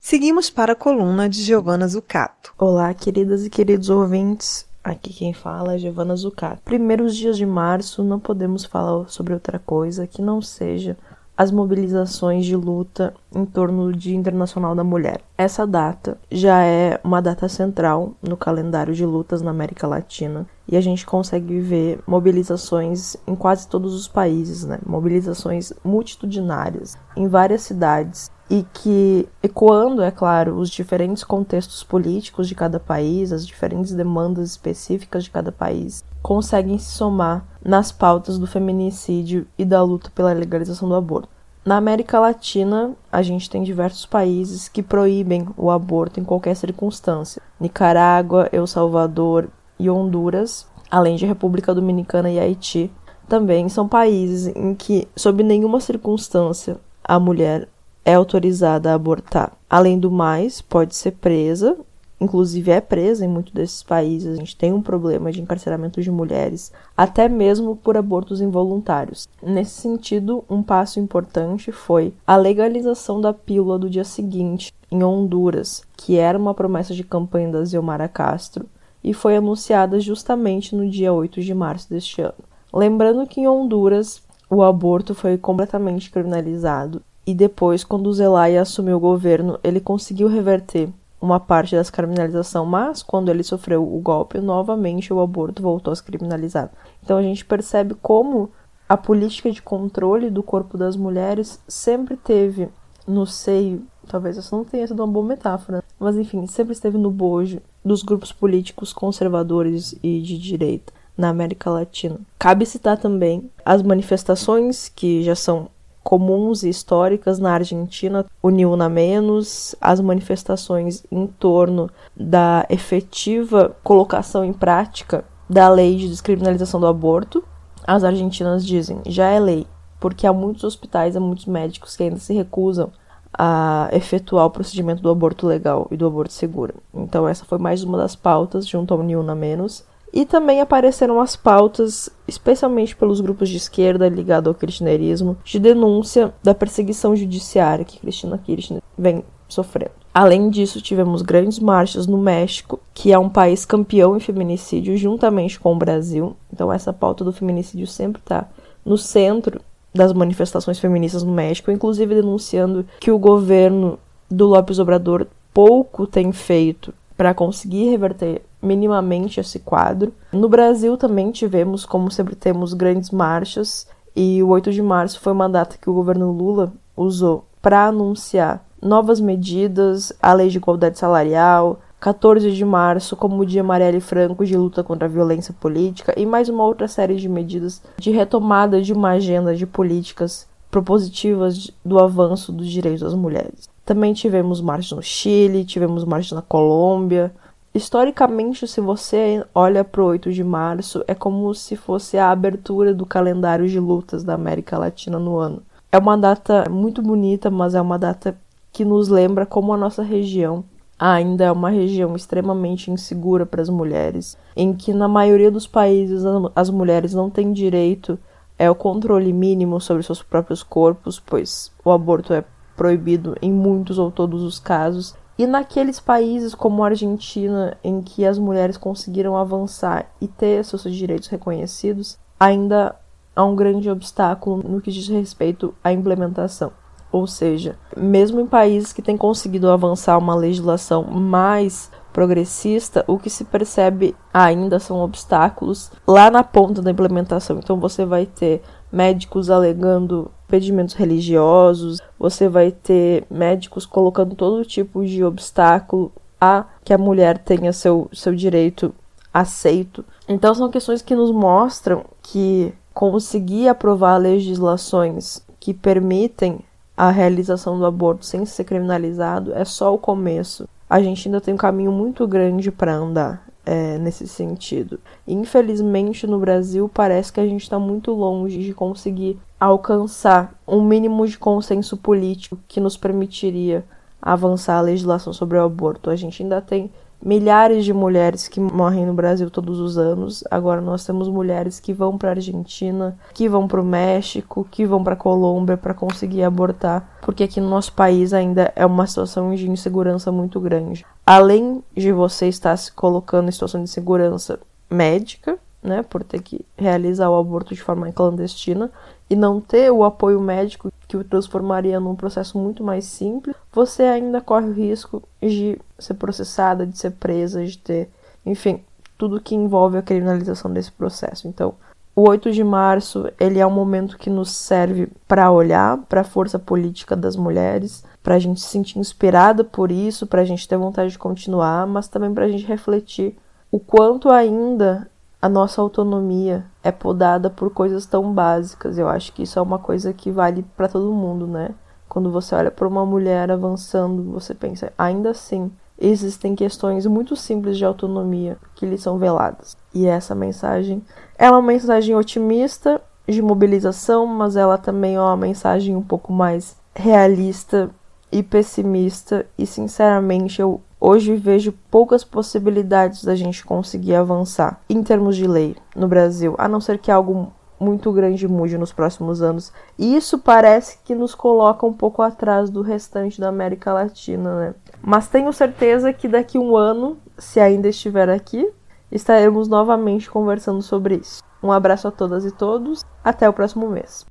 Seguimos 0.00 0.50
para 0.50 0.72
a 0.72 0.76
coluna 0.76 1.28
de 1.28 1.42
Giovana 1.42 1.86
Zucato. 1.86 2.52
Olá, 2.58 2.92
queridas 2.94 3.44
e 3.44 3.50
queridos 3.50 3.90
ouvintes. 3.90 4.67
Aqui 4.88 5.12
quem 5.12 5.34
fala 5.34 5.74
é 5.74 5.78
Giovana 5.78 6.16
Zucato. 6.16 6.62
Primeiros 6.64 7.14
dias 7.14 7.36
de 7.36 7.44
março, 7.44 8.02
não 8.02 8.18
podemos 8.18 8.64
falar 8.64 9.06
sobre 9.10 9.34
outra 9.34 9.58
coisa 9.58 10.06
que 10.06 10.22
não 10.22 10.40
seja 10.40 10.96
as 11.36 11.50
mobilizações 11.50 12.46
de 12.46 12.56
luta 12.56 13.12
em 13.34 13.44
torno 13.44 13.92
do 13.92 13.92
Dia 13.92 14.16
Internacional 14.16 14.74
da 14.74 14.82
Mulher. 14.82 15.20
Essa 15.36 15.66
data 15.66 16.16
já 16.30 16.64
é 16.64 16.98
uma 17.04 17.20
data 17.20 17.50
central 17.50 18.14
no 18.22 18.34
calendário 18.34 18.94
de 18.94 19.04
lutas 19.04 19.42
na 19.42 19.50
América 19.50 19.86
Latina 19.86 20.46
e 20.66 20.74
a 20.74 20.80
gente 20.80 21.04
consegue 21.04 21.60
ver 21.60 22.00
mobilizações 22.06 23.14
em 23.26 23.34
quase 23.34 23.68
todos 23.68 23.94
os 23.94 24.08
países, 24.08 24.64
né? 24.64 24.78
Mobilizações 24.86 25.70
multitudinárias 25.84 26.96
em 27.14 27.28
várias 27.28 27.60
cidades 27.60 28.30
e 28.50 28.64
que, 28.72 29.28
ecoando, 29.42 30.02
é 30.02 30.10
claro, 30.10 30.56
os 30.56 30.70
diferentes 30.70 31.22
contextos 31.22 31.82
políticos 31.82 32.48
de 32.48 32.54
cada 32.54 32.80
país, 32.80 33.32
as 33.32 33.46
diferentes 33.46 33.92
demandas 33.92 34.50
específicas 34.50 35.24
de 35.24 35.30
cada 35.30 35.52
país, 35.52 36.02
conseguem 36.22 36.78
se 36.78 36.92
somar 36.92 37.44
nas 37.62 37.92
pautas 37.92 38.38
do 38.38 38.46
feminicídio 38.46 39.46
e 39.58 39.64
da 39.64 39.82
luta 39.82 40.10
pela 40.14 40.32
legalização 40.32 40.88
do 40.88 40.94
aborto. 40.94 41.28
Na 41.64 41.76
América 41.76 42.18
Latina, 42.18 42.92
a 43.12 43.20
gente 43.20 43.50
tem 43.50 43.62
diversos 43.62 44.06
países 44.06 44.68
que 44.68 44.82
proíbem 44.82 45.46
o 45.54 45.70
aborto 45.70 46.18
em 46.18 46.24
qualquer 46.24 46.56
circunstância: 46.56 47.42
Nicarágua, 47.60 48.48
El 48.50 48.66
Salvador 48.66 49.50
e 49.78 49.90
Honduras, 49.90 50.66
além 50.90 51.16
de 51.16 51.26
República 51.26 51.74
Dominicana 51.74 52.30
e 52.30 52.38
Haiti. 52.38 52.90
Também 53.28 53.68
são 53.68 53.86
países 53.86 54.46
em 54.56 54.74
que, 54.74 55.06
sob 55.14 55.42
nenhuma 55.42 55.80
circunstância, 55.80 56.78
a 57.04 57.20
mulher 57.20 57.68
é 58.08 58.14
autorizada 58.14 58.90
a 58.90 58.94
abortar. 58.94 59.52
Além 59.68 59.98
do 59.98 60.10
mais, 60.10 60.62
pode 60.62 60.96
ser 60.96 61.10
presa, 61.10 61.76
inclusive 62.18 62.70
é 62.70 62.80
presa 62.80 63.22
em 63.22 63.28
muitos 63.28 63.52
desses 63.52 63.82
países. 63.82 64.32
A 64.32 64.36
gente 64.36 64.56
tem 64.56 64.72
um 64.72 64.80
problema 64.80 65.30
de 65.30 65.42
encarceramento 65.42 66.00
de 66.00 66.10
mulheres, 66.10 66.72
até 66.96 67.28
mesmo 67.28 67.76
por 67.76 67.98
abortos 67.98 68.40
involuntários. 68.40 69.28
Nesse 69.42 69.82
sentido, 69.82 70.42
um 70.48 70.62
passo 70.62 70.98
importante 70.98 71.70
foi 71.70 72.14
a 72.26 72.34
legalização 72.34 73.20
da 73.20 73.34
pílula 73.34 73.78
do 73.78 73.90
dia 73.90 74.04
seguinte 74.04 74.72
em 74.90 75.04
Honduras, 75.04 75.82
que 75.94 76.16
era 76.16 76.38
uma 76.38 76.54
promessa 76.54 76.94
de 76.94 77.04
campanha 77.04 77.52
da 77.52 77.62
Zilmara 77.62 78.08
Castro 78.08 78.64
e 79.04 79.12
foi 79.12 79.36
anunciada 79.36 80.00
justamente 80.00 80.74
no 80.74 80.88
dia 80.88 81.12
8 81.12 81.42
de 81.42 81.52
março 81.52 81.90
deste 81.90 82.22
ano. 82.22 82.42
Lembrando 82.72 83.26
que 83.26 83.42
em 83.42 83.46
Honduras 83.46 84.22
o 84.48 84.62
aborto 84.62 85.14
foi 85.14 85.36
completamente 85.36 86.10
criminalizado 86.10 87.02
e 87.28 87.34
depois, 87.34 87.84
quando 87.84 88.10
Zelaya 88.10 88.62
assumiu 88.62 88.96
o 88.96 89.00
governo, 89.00 89.60
ele 89.62 89.80
conseguiu 89.80 90.28
reverter 90.28 90.88
uma 91.20 91.38
parte 91.38 91.76
dessa 91.76 91.92
criminalização, 91.92 92.64
mas 92.64 93.02
quando 93.02 93.28
ele 93.28 93.42
sofreu 93.42 93.82
o 93.82 94.00
golpe, 94.00 94.40
novamente 94.40 95.12
o 95.12 95.20
aborto 95.20 95.60
voltou 95.60 95.92
a 95.92 95.94
ser 95.94 96.04
criminalizado. 96.04 96.70
Então 97.04 97.18
a 97.18 97.22
gente 97.22 97.44
percebe 97.44 97.94
como 98.00 98.50
a 98.88 98.96
política 98.96 99.50
de 99.50 99.60
controle 99.60 100.30
do 100.30 100.42
corpo 100.42 100.78
das 100.78 100.96
mulheres 100.96 101.60
sempre 101.68 102.16
teve 102.16 102.70
no 103.06 103.26
seio, 103.26 103.82
talvez 104.06 104.38
isso 104.38 104.56
não 104.56 104.64
tenha 104.64 104.86
sido 104.86 105.00
uma 105.00 105.12
boa 105.12 105.26
metáfora, 105.26 105.84
mas 106.00 106.16
enfim, 106.16 106.46
sempre 106.46 106.72
esteve 106.72 106.96
no 106.96 107.10
bojo 107.10 107.60
dos 107.84 108.02
grupos 108.02 108.32
políticos 108.32 108.90
conservadores 108.90 109.94
e 110.02 110.22
de 110.22 110.38
direita 110.38 110.94
na 111.14 111.28
América 111.28 111.68
Latina. 111.68 112.18
Cabe 112.38 112.64
citar 112.64 112.96
também 112.96 113.50
as 113.66 113.82
manifestações 113.82 114.88
que 114.88 115.22
já 115.22 115.34
são 115.34 115.68
comuns 116.08 116.62
e 116.62 116.70
históricas 116.70 117.38
na 117.38 117.52
Argentina, 117.52 118.24
o 118.42 118.48
Niuna 118.48 118.88
Menos, 118.88 119.76
as 119.78 120.00
manifestações 120.00 121.04
em 121.12 121.26
torno 121.26 121.90
da 122.16 122.64
efetiva 122.70 123.76
colocação 123.84 124.42
em 124.42 124.54
prática 124.54 125.22
da 125.50 125.68
lei 125.68 125.96
de 125.96 126.08
descriminalização 126.08 126.80
do 126.80 126.86
aborto. 126.86 127.44
As 127.86 128.04
argentinas 128.04 128.64
dizem, 128.64 129.02
já 129.04 129.26
é 129.26 129.38
lei, 129.38 129.66
porque 130.00 130.26
há 130.26 130.32
muitos 130.32 130.64
hospitais, 130.64 131.14
há 131.14 131.20
muitos 131.20 131.44
médicos 131.44 131.94
que 131.94 132.04
ainda 132.04 132.16
se 132.16 132.32
recusam 132.32 132.90
a 133.30 133.90
efetuar 133.92 134.46
o 134.46 134.50
procedimento 134.50 135.02
do 135.02 135.10
aborto 135.10 135.46
legal 135.46 135.88
e 135.90 135.96
do 135.98 136.06
aborto 136.06 136.32
seguro. 136.32 136.76
Então 136.94 137.28
essa 137.28 137.44
foi 137.44 137.58
mais 137.58 137.82
uma 137.84 137.98
das 137.98 138.16
pautas 138.16 138.66
junto 138.66 138.94
ao 138.94 139.02
Niuna 139.02 139.34
Menos 139.34 139.84
e 140.12 140.24
também 140.24 140.60
apareceram 140.60 141.20
as 141.20 141.36
pautas, 141.36 142.08
especialmente 142.26 142.96
pelos 142.96 143.20
grupos 143.20 143.48
de 143.48 143.56
esquerda 143.56 144.08
ligados 144.08 144.48
ao 144.48 144.54
kirchnerismo, 144.54 145.36
de 145.44 145.58
denúncia 145.58 146.32
da 146.42 146.54
perseguição 146.54 147.14
judiciária 147.14 147.84
que 147.84 148.00
Cristina 148.00 148.38
Kirchner 148.38 148.82
vem 148.96 149.22
sofrendo. 149.48 149.92
Além 150.12 150.50
disso, 150.50 150.80
tivemos 150.80 151.22
grandes 151.22 151.58
marchas 151.58 152.06
no 152.06 152.18
México, 152.18 152.80
que 152.92 153.12
é 153.12 153.18
um 153.18 153.28
país 153.28 153.64
campeão 153.64 154.16
em 154.16 154.20
feminicídio, 154.20 154.96
juntamente 154.96 155.60
com 155.60 155.72
o 155.72 155.78
Brasil. 155.78 156.36
Então, 156.52 156.72
essa 156.72 156.92
pauta 156.92 157.22
do 157.22 157.32
feminicídio 157.32 157.86
sempre 157.86 158.20
está 158.20 158.48
no 158.84 158.98
centro 158.98 159.60
das 159.94 160.12
manifestações 160.12 160.78
feministas 160.78 161.22
no 161.22 161.32
México, 161.32 161.70
inclusive 161.70 162.14
denunciando 162.14 162.84
que 163.00 163.10
o 163.10 163.18
governo 163.18 163.98
do 164.30 164.46
López 164.46 164.78
Obrador 164.78 165.26
pouco 165.52 166.06
tem 166.06 166.32
feito 166.32 166.92
para 167.18 167.34
conseguir 167.34 167.90
reverter 167.90 168.42
minimamente 168.62 169.40
esse 169.40 169.58
quadro. 169.58 170.14
No 170.32 170.48
Brasil 170.48 170.96
também 170.96 171.32
tivemos, 171.32 171.84
como 171.84 172.12
sempre 172.12 172.36
temos, 172.36 172.72
grandes 172.72 173.10
marchas, 173.10 173.88
e 174.14 174.40
o 174.40 174.48
8 174.50 174.72
de 174.72 174.80
março 174.80 175.18
foi 175.18 175.32
uma 175.32 175.48
data 175.48 175.76
que 175.76 175.90
o 175.90 175.92
governo 175.92 176.30
Lula 176.30 176.72
usou 176.96 177.44
para 177.60 177.86
anunciar 177.86 178.64
novas 178.80 179.20
medidas, 179.20 180.12
a 180.22 180.32
lei 180.32 180.48
de 180.48 180.58
igualdade 180.58 180.96
salarial, 180.96 181.80
14 181.98 182.52
de 182.52 182.64
março 182.64 183.16
como 183.16 183.42
o 183.42 183.46
Dia 183.46 183.64
Marielle 183.64 184.00
Franco 184.00 184.46
de 184.46 184.56
luta 184.56 184.84
contra 184.84 185.06
a 185.06 185.10
violência 185.10 185.52
política 185.52 186.14
e 186.16 186.24
mais 186.24 186.48
uma 186.48 186.64
outra 186.64 186.86
série 186.86 187.16
de 187.16 187.28
medidas 187.28 187.82
de 187.98 188.12
retomada 188.12 188.80
de 188.80 188.92
uma 188.92 189.10
agenda 189.10 189.56
de 189.56 189.66
políticas 189.66 190.46
propositivas 190.70 191.72
do 191.84 191.98
avanço 191.98 192.52
dos 192.52 192.68
direitos 192.68 193.00
das 193.00 193.14
mulheres. 193.14 193.68
Também 193.88 194.12
tivemos 194.12 194.60
marchas 194.60 194.92
no 194.92 195.02
Chile, 195.02 195.64
tivemos 195.64 196.04
marchas 196.04 196.32
na 196.32 196.42
Colômbia, 196.42 197.32
Historicamente, 197.74 198.66
se 198.66 198.80
você 198.80 199.42
olha 199.54 199.84
para 199.84 200.02
o 200.02 200.06
8 200.06 200.32
de 200.32 200.42
março, 200.42 201.04
é 201.06 201.14
como 201.14 201.54
se 201.54 201.74
fosse 201.74 202.18
a 202.18 202.30
abertura 202.30 202.92
do 202.92 203.06
calendário 203.06 203.68
de 203.68 203.78
lutas 203.78 204.24
da 204.24 204.34
América 204.34 204.76
Latina 204.76 205.18
no 205.18 205.38
ano. 205.38 205.62
É 205.90 205.96
uma 205.96 206.18
data 206.18 206.68
muito 206.68 207.00
bonita, 207.00 207.50
mas 207.50 207.74
é 207.74 207.80
uma 207.80 207.98
data 207.98 208.36
que 208.72 208.84
nos 208.84 209.08
lembra 209.08 209.46
como 209.46 209.72
a 209.72 209.76
nossa 209.76 210.02
região 210.02 210.64
ainda 210.98 211.44
é 211.44 211.52
uma 211.52 211.70
região 211.70 212.14
extremamente 212.14 212.90
insegura 212.90 213.46
para 213.46 213.62
as 213.62 213.70
mulheres, 213.70 214.36
em 214.54 214.74
que 214.74 214.92
na 214.92 215.08
maioria 215.08 215.50
dos 215.50 215.66
países 215.66 216.24
as 216.54 216.68
mulheres 216.68 217.14
não 217.14 217.30
têm 217.30 217.52
direito 217.52 218.18
ao 218.58 218.74
controle 218.74 219.32
mínimo 219.32 219.80
sobre 219.80 220.02
seus 220.02 220.22
próprios 220.22 220.62
corpos, 220.62 221.18
pois 221.20 221.70
o 221.82 221.90
aborto 221.90 222.34
é 222.34 222.44
proibido 222.78 223.36
em 223.42 223.52
muitos 223.52 223.98
ou 223.98 224.10
todos 224.10 224.42
os 224.42 224.60
casos, 224.60 225.14
e 225.36 225.46
naqueles 225.46 226.00
países 226.00 226.54
como 226.54 226.82
a 226.82 226.86
Argentina, 226.86 227.76
em 227.84 228.00
que 228.00 228.24
as 228.24 228.38
mulheres 228.38 228.76
conseguiram 228.76 229.36
avançar 229.36 230.10
e 230.20 230.26
ter 230.26 230.64
seus 230.64 230.82
direitos 230.84 231.28
reconhecidos, 231.28 232.16
ainda 232.40 232.96
há 233.36 233.44
um 233.44 233.54
grande 233.54 233.90
obstáculo 233.90 234.62
no 234.66 234.80
que 234.80 234.90
diz 234.90 235.06
respeito 235.08 235.74
à 235.82 235.92
implementação. 235.92 236.72
Ou 237.10 237.26
seja, 237.26 237.76
mesmo 237.96 238.40
em 238.40 238.46
países 238.46 238.92
que 238.92 239.00
têm 239.00 239.16
conseguido 239.16 239.70
avançar 239.70 240.18
uma 240.18 240.34
legislação 240.34 241.04
mais 241.04 241.90
progressista, 242.12 243.04
o 243.06 243.18
que 243.18 243.30
se 243.30 243.44
percebe 243.44 244.14
ainda 244.34 244.78
são 244.78 245.00
obstáculos 245.00 245.90
lá 246.06 246.30
na 246.30 246.42
ponta 246.42 246.82
da 246.82 246.90
implementação. 246.90 247.58
Então 247.58 247.78
você 247.78 248.04
vai 248.04 248.26
ter 248.26 248.62
médicos 248.90 249.50
alegando 249.50 250.30
pedimentos 250.46 250.94
religiosos, 250.94 252.00
você 252.18 252.48
vai 252.48 252.72
ter 252.72 253.24
médicos 253.30 253.84
colocando 253.84 254.34
todo 254.34 254.64
tipo 254.64 255.04
de 255.04 255.22
obstáculo 255.22 256.10
a 256.40 256.64
que 256.84 256.92
a 256.92 256.98
mulher 256.98 257.38
tenha 257.38 257.72
seu, 257.72 258.08
seu 258.12 258.34
direito 258.34 258.94
aceito. 259.32 260.04
Então 260.26 260.54
são 260.54 260.70
questões 260.70 261.02
que 261.02 261.14
nos 261.14 261.30
mostram 261.30 262.04
que 262.22 262.72
conseguir 262.94 263.68
aprovar 263.68 264.16
legislações 264.16 265.42
que 265.60 265.74
permitem 265.74 266.60
a 266.96 267.10
realização 267.10 267.78
do 267.78 267.86
aborto 267.86 268.24
sem 268.24 268.44
ser 268.44 268.64
criminalizado 268.64 269.52
é 269.54 269.64
só 269.64 269.94
o 269.94 269.98
começo. 269.98 270.68
A 270.90 271.00
gente 271.00 271.28
ainda 271.28 271.40
tem 271.40 271.54
um 271.54 271.58
caminho 271.58 271.92
muito 271.92 272.26
grande 272.26 272.72
para 272.72 272.94
andar 272.94 273.47
é, 273.68 273.98
nesse 273.98 274.26
sentido. 274.26 274.98
Infelizmente, 275.26 276.26
no 276.26 276.38
Brasil, 276.38 276.88
parece 276.88 277.30
que 277.30 277.38
a 277.38 277.46
gente 277.46 277.62
está 277.62 277.78
muito 277.78 278.12
longe 278.12 278.62
de 278.62 278.72
conseguir 278.72 279.38
alcançar 279.60 280.58
um 280.66 280.82
mínimo 280.82 281.26
de 281.26 281.36
consenso 281.36 281.94
político 281.94 282.58
que 282.66 282.80
nos 282.80 282.96
permitiria 282.96 283.84
avançar 284.22 284.78
a 284.78 284.80
legislação 284.80 285.34
sobre 285.34 285.58
o 285.58 285.62
aborto. 285.62 286.08
A 286.08 286.16
gente 286.16 286.42
ainda 286.42 286.62
tem 286.62 286.90
milhares 287.22 287.84
de 287.84 287.92
mulheres 287.92 288.48
que 288.48 288.60
morrem 288.60 289.04
no 289.04 289.14
Brasil 289.14 289.50
todos 289.50 289.80
os 289.80 289.98
anos. 289.98 290.44
Agora 290.50 290.80
nós 290.80 291.04
temos 291.04 291.28
mulheres 291.28 291.80
que 291.80 291.92
vão 291.92 292.16
para 292.16 292.30
Argentina, 292.30 293.18
que 293.34 293.48
vão 293.48 293.66
para 293.66 293.80
o 293.80 293.84
México, 293.84 294.66
que 294.70 294.86
vão 294.86 295.02
para 295.02 295.16
Colômbia 295.16 295.76
para 295.76 295.94
conseguir 295.94 296.42
abortar, 296.42 297.18
porque 297.22 297.44
aqui 297.44 297.60
no 297.60 297.68
nosso 297.68 297.92
país 297.92 298.32
ainda 298.32 298.72
é 298.74 298.86
uma 298.86 299.06
situação 299.06 299.54
de 299.54 299.68
insegurança 299.68 300.30
muito 300.30 300.60
grande. 300.60 301.04
Além 301.26 301.82
de 301.96 302.12
você 302.12 302.48
estar 302.48 302.76
se 302.76 302.92
colocando 302.92 303.48
em 303.48 303.52
situação 303.52 303.82
de 303.82 303.90
segurança 303.90 304.58
médica, 304.90 305.58
né, 305.82 306.02
por 306.02 306.24
ter 306.24 306.42
que 306.42 306.64
realizar 306.76 307.30
o 307.30 307.38
aborto 307.38 307.74
de 307.74 307.80
forma 307.80 308.10
clandestina 308.10 308.90
e 309.30 309.36
não 309.36 309.60
ter 309.60 309.90
o 309.90 310.04
apoio 310.04 310.40
médico 310.40 310.92
que 311.06 311.16
o 311.16 311.24
transformaria 311.24 312.00
num 312.00 312.14
processo 312.14 312.58
muito 312.58 312.82
mais 312.82 313.04
simples, 313.04 313.56
você 313.72 314.02
ainda 314.02 314.40
corre 314.40 314.68
o 314.68 314.72
risco 314.72 315.22
de 315.42 315.78
ser 315.98 316.14
processada, 316.14 316.86
de 316.86 316.98
ser 316.98 317.12
presa, 317.12 317.64
de 317.64 317.78
ter, 317.78 318.10
enfim, 318.44 318.82
tudo 319.16 319.40
que 319.40 319.54
envolve 319.54 319.98
a 319.98 320.02
criminalização 320.02 320.72
desse 320.72 320.92
processo. 320.92 321.48
Então, 321.48 321.74
o 322.14 322.28
8 322.28 322.50
de 322.50 322.64
março, 322.64 323.30
ele 323.38 323.60
é 323.60 323.66
um 323.66 323.70
momento 323.70 324.18
que 324.18 324.28
nos 324.28 324.50
serve 324.50 325.08
para 325.26 325.52
olhar 325.52 325.98
para 326.08 326.22
a 326.22 326.24
força 326.24 326.58
política 326.58 327.14
das 327.14 327.36
mulheres, 327.36 328.04
para 328.22 328.34
a 328.34 328.38
gente 328.38 328.60
se 328.60 328.66
sentir 328.66 328.98
inspirada 328.98 329.62
por 329.62 329.92
isso, 329.92 330.26
para 330.26 330.40
a 330.40 330.44
gente 330.44 330.66
ter 330.66 330.76
vontade 330.76 331.12
de 331.12 331.18
continuar, 331.18 331.86
mas 331.86 332.08
também 332.08 332.34
para 332.34 332.46
a 332.46 332.48
gente 332.48 332.66
refletir 332.66 333.36
o 333.70 333.78
quanto 333.78 334.30
ainda 334.30 335.08
a 335.40 335.48
nossa 335.48 335.80
autonomia 335.80 336.64
é 336.82 336.90
podada 336.90 337.48
por 337.48 337.70
coisas 337.70 338.06
tão 338.06 338.32
básicas. 338.32 338.98
Eu 338.98 339.08
acho 339.08 339.32
que 339.32 339.44
isso 339.44 339.58
é 339.58 339.62
uma 339.62 339.78
coisa 339.78 340.12
que 340.12 340.30
vale 340.30 340.64
para 340.76 340.88
todo 340.88 341.12
mundo, 341.12 341.46
né? 341.46 341.70
Quando 342.08 342.30
você 342.30 342.54
olha 342.54 342.70
para 342.70 342.88
uma 342.88 343.06
mulher 343.06 343.50
avançando, 343.50 344.32
você 344.32 344.54
pensa, 344.54 344.92
ainda 344.98 345.30
assim, 345.30 345.70
existem 346.00 346.56
questões 346.56 347.06
muito 347.06 347.36
simples 347.36 347.76
de 347.76 347.84
autonomia 347.84 348.56
que 348.74 348.86
lhe 348.86 348.98
são 348.98 349.18
veladas. 349.18 349.76
E 349.94 350.06
essa 350.06 350.34
mensagem 350.34 351.02
é 351.36 351.50
uma 351.50 351.62
mensagem 351.62 352.16
otimista 352.16 353.00
de 353.28 353.42
mobilização, 353.42 354.26
mas 354.26 354.56
ela 354.56 354.78
também 354.78 355.16
é 355.16 355.20
uma 355.20 355.36
mensagem 355.36 355.94
um 355.94 356.02
pouco 356.02 356.32
mais 356.32 356.76
realista 356.94 357.90
e 358.32 358.42
pessimista. 358.42 359.46
E 359.56 359.66
sinceramente, 359.66 360.60
eu 360.60 360.80
Hoje 361.00 361.36
vejo 361.36 361.72
poucas 361.90 362.24
possibilidades 362.24 363.22
da 363.22 363.36
gente 363.36 363.64
conseguir 363.64 364.16
avançar 364.16 364.80
em 364.90 365.00
termos 365.02 365.36
de 365.36 365.46
lei 365.46 365.76
no 365.94 366.08
Brasil, 366.08 366.56
a 366.58 366.66
não 366.66 366.80
ser 366.80 366.98
que 366.98 367.10
algo 367.10 367.52
muito 367.78 368.12
grande 368.12 368.48
mude 368.48 368.76
nos 368.76 368.92
próximos 368.92 369.40
anos. 369.40 369.72
E 369.96 370.16
isso 370.16 370.40
parece 370.40 370.98
que 371.04 371.14
nos 371.14 371.36
coloca 371.36 371.86
um 371.86 371.92
pouco 371.92 372.20
atrás 372.20 372.68
do 372.68 372.82
restante 372.82 373.40
da 373.40 373.48
América 373.48 373.92
Latina, 373.92 374.58
né? 374.58 374.74
Mas 375.00 375.28
tenho 375.28 375.52
certeza 375.52 376.12
que 376.12 376.26
daqui 376.26 376.58
um 376.58 376.76
ano, 376.76 377.16
se 377.38 377.60
ainda 377.60 377.88
estiver 377.88 378.28
aqui, 378.28 378.68
estaremos 379.10 379.68
novamente 379.68 380.28
conversando 380.28 380.82
sobre 380.82 381.16
isso. 381.16 381.42
Um 381.62 381.70
abraço 381.70 382.08
a 382.08 382.10
todas 382.10 382.44
e 382.44 382.50
todos, 382.50 383.04
até 383.22 383.48
o 383.48 383.52
próximo 383.52 383.88
mês. 383.88 384.26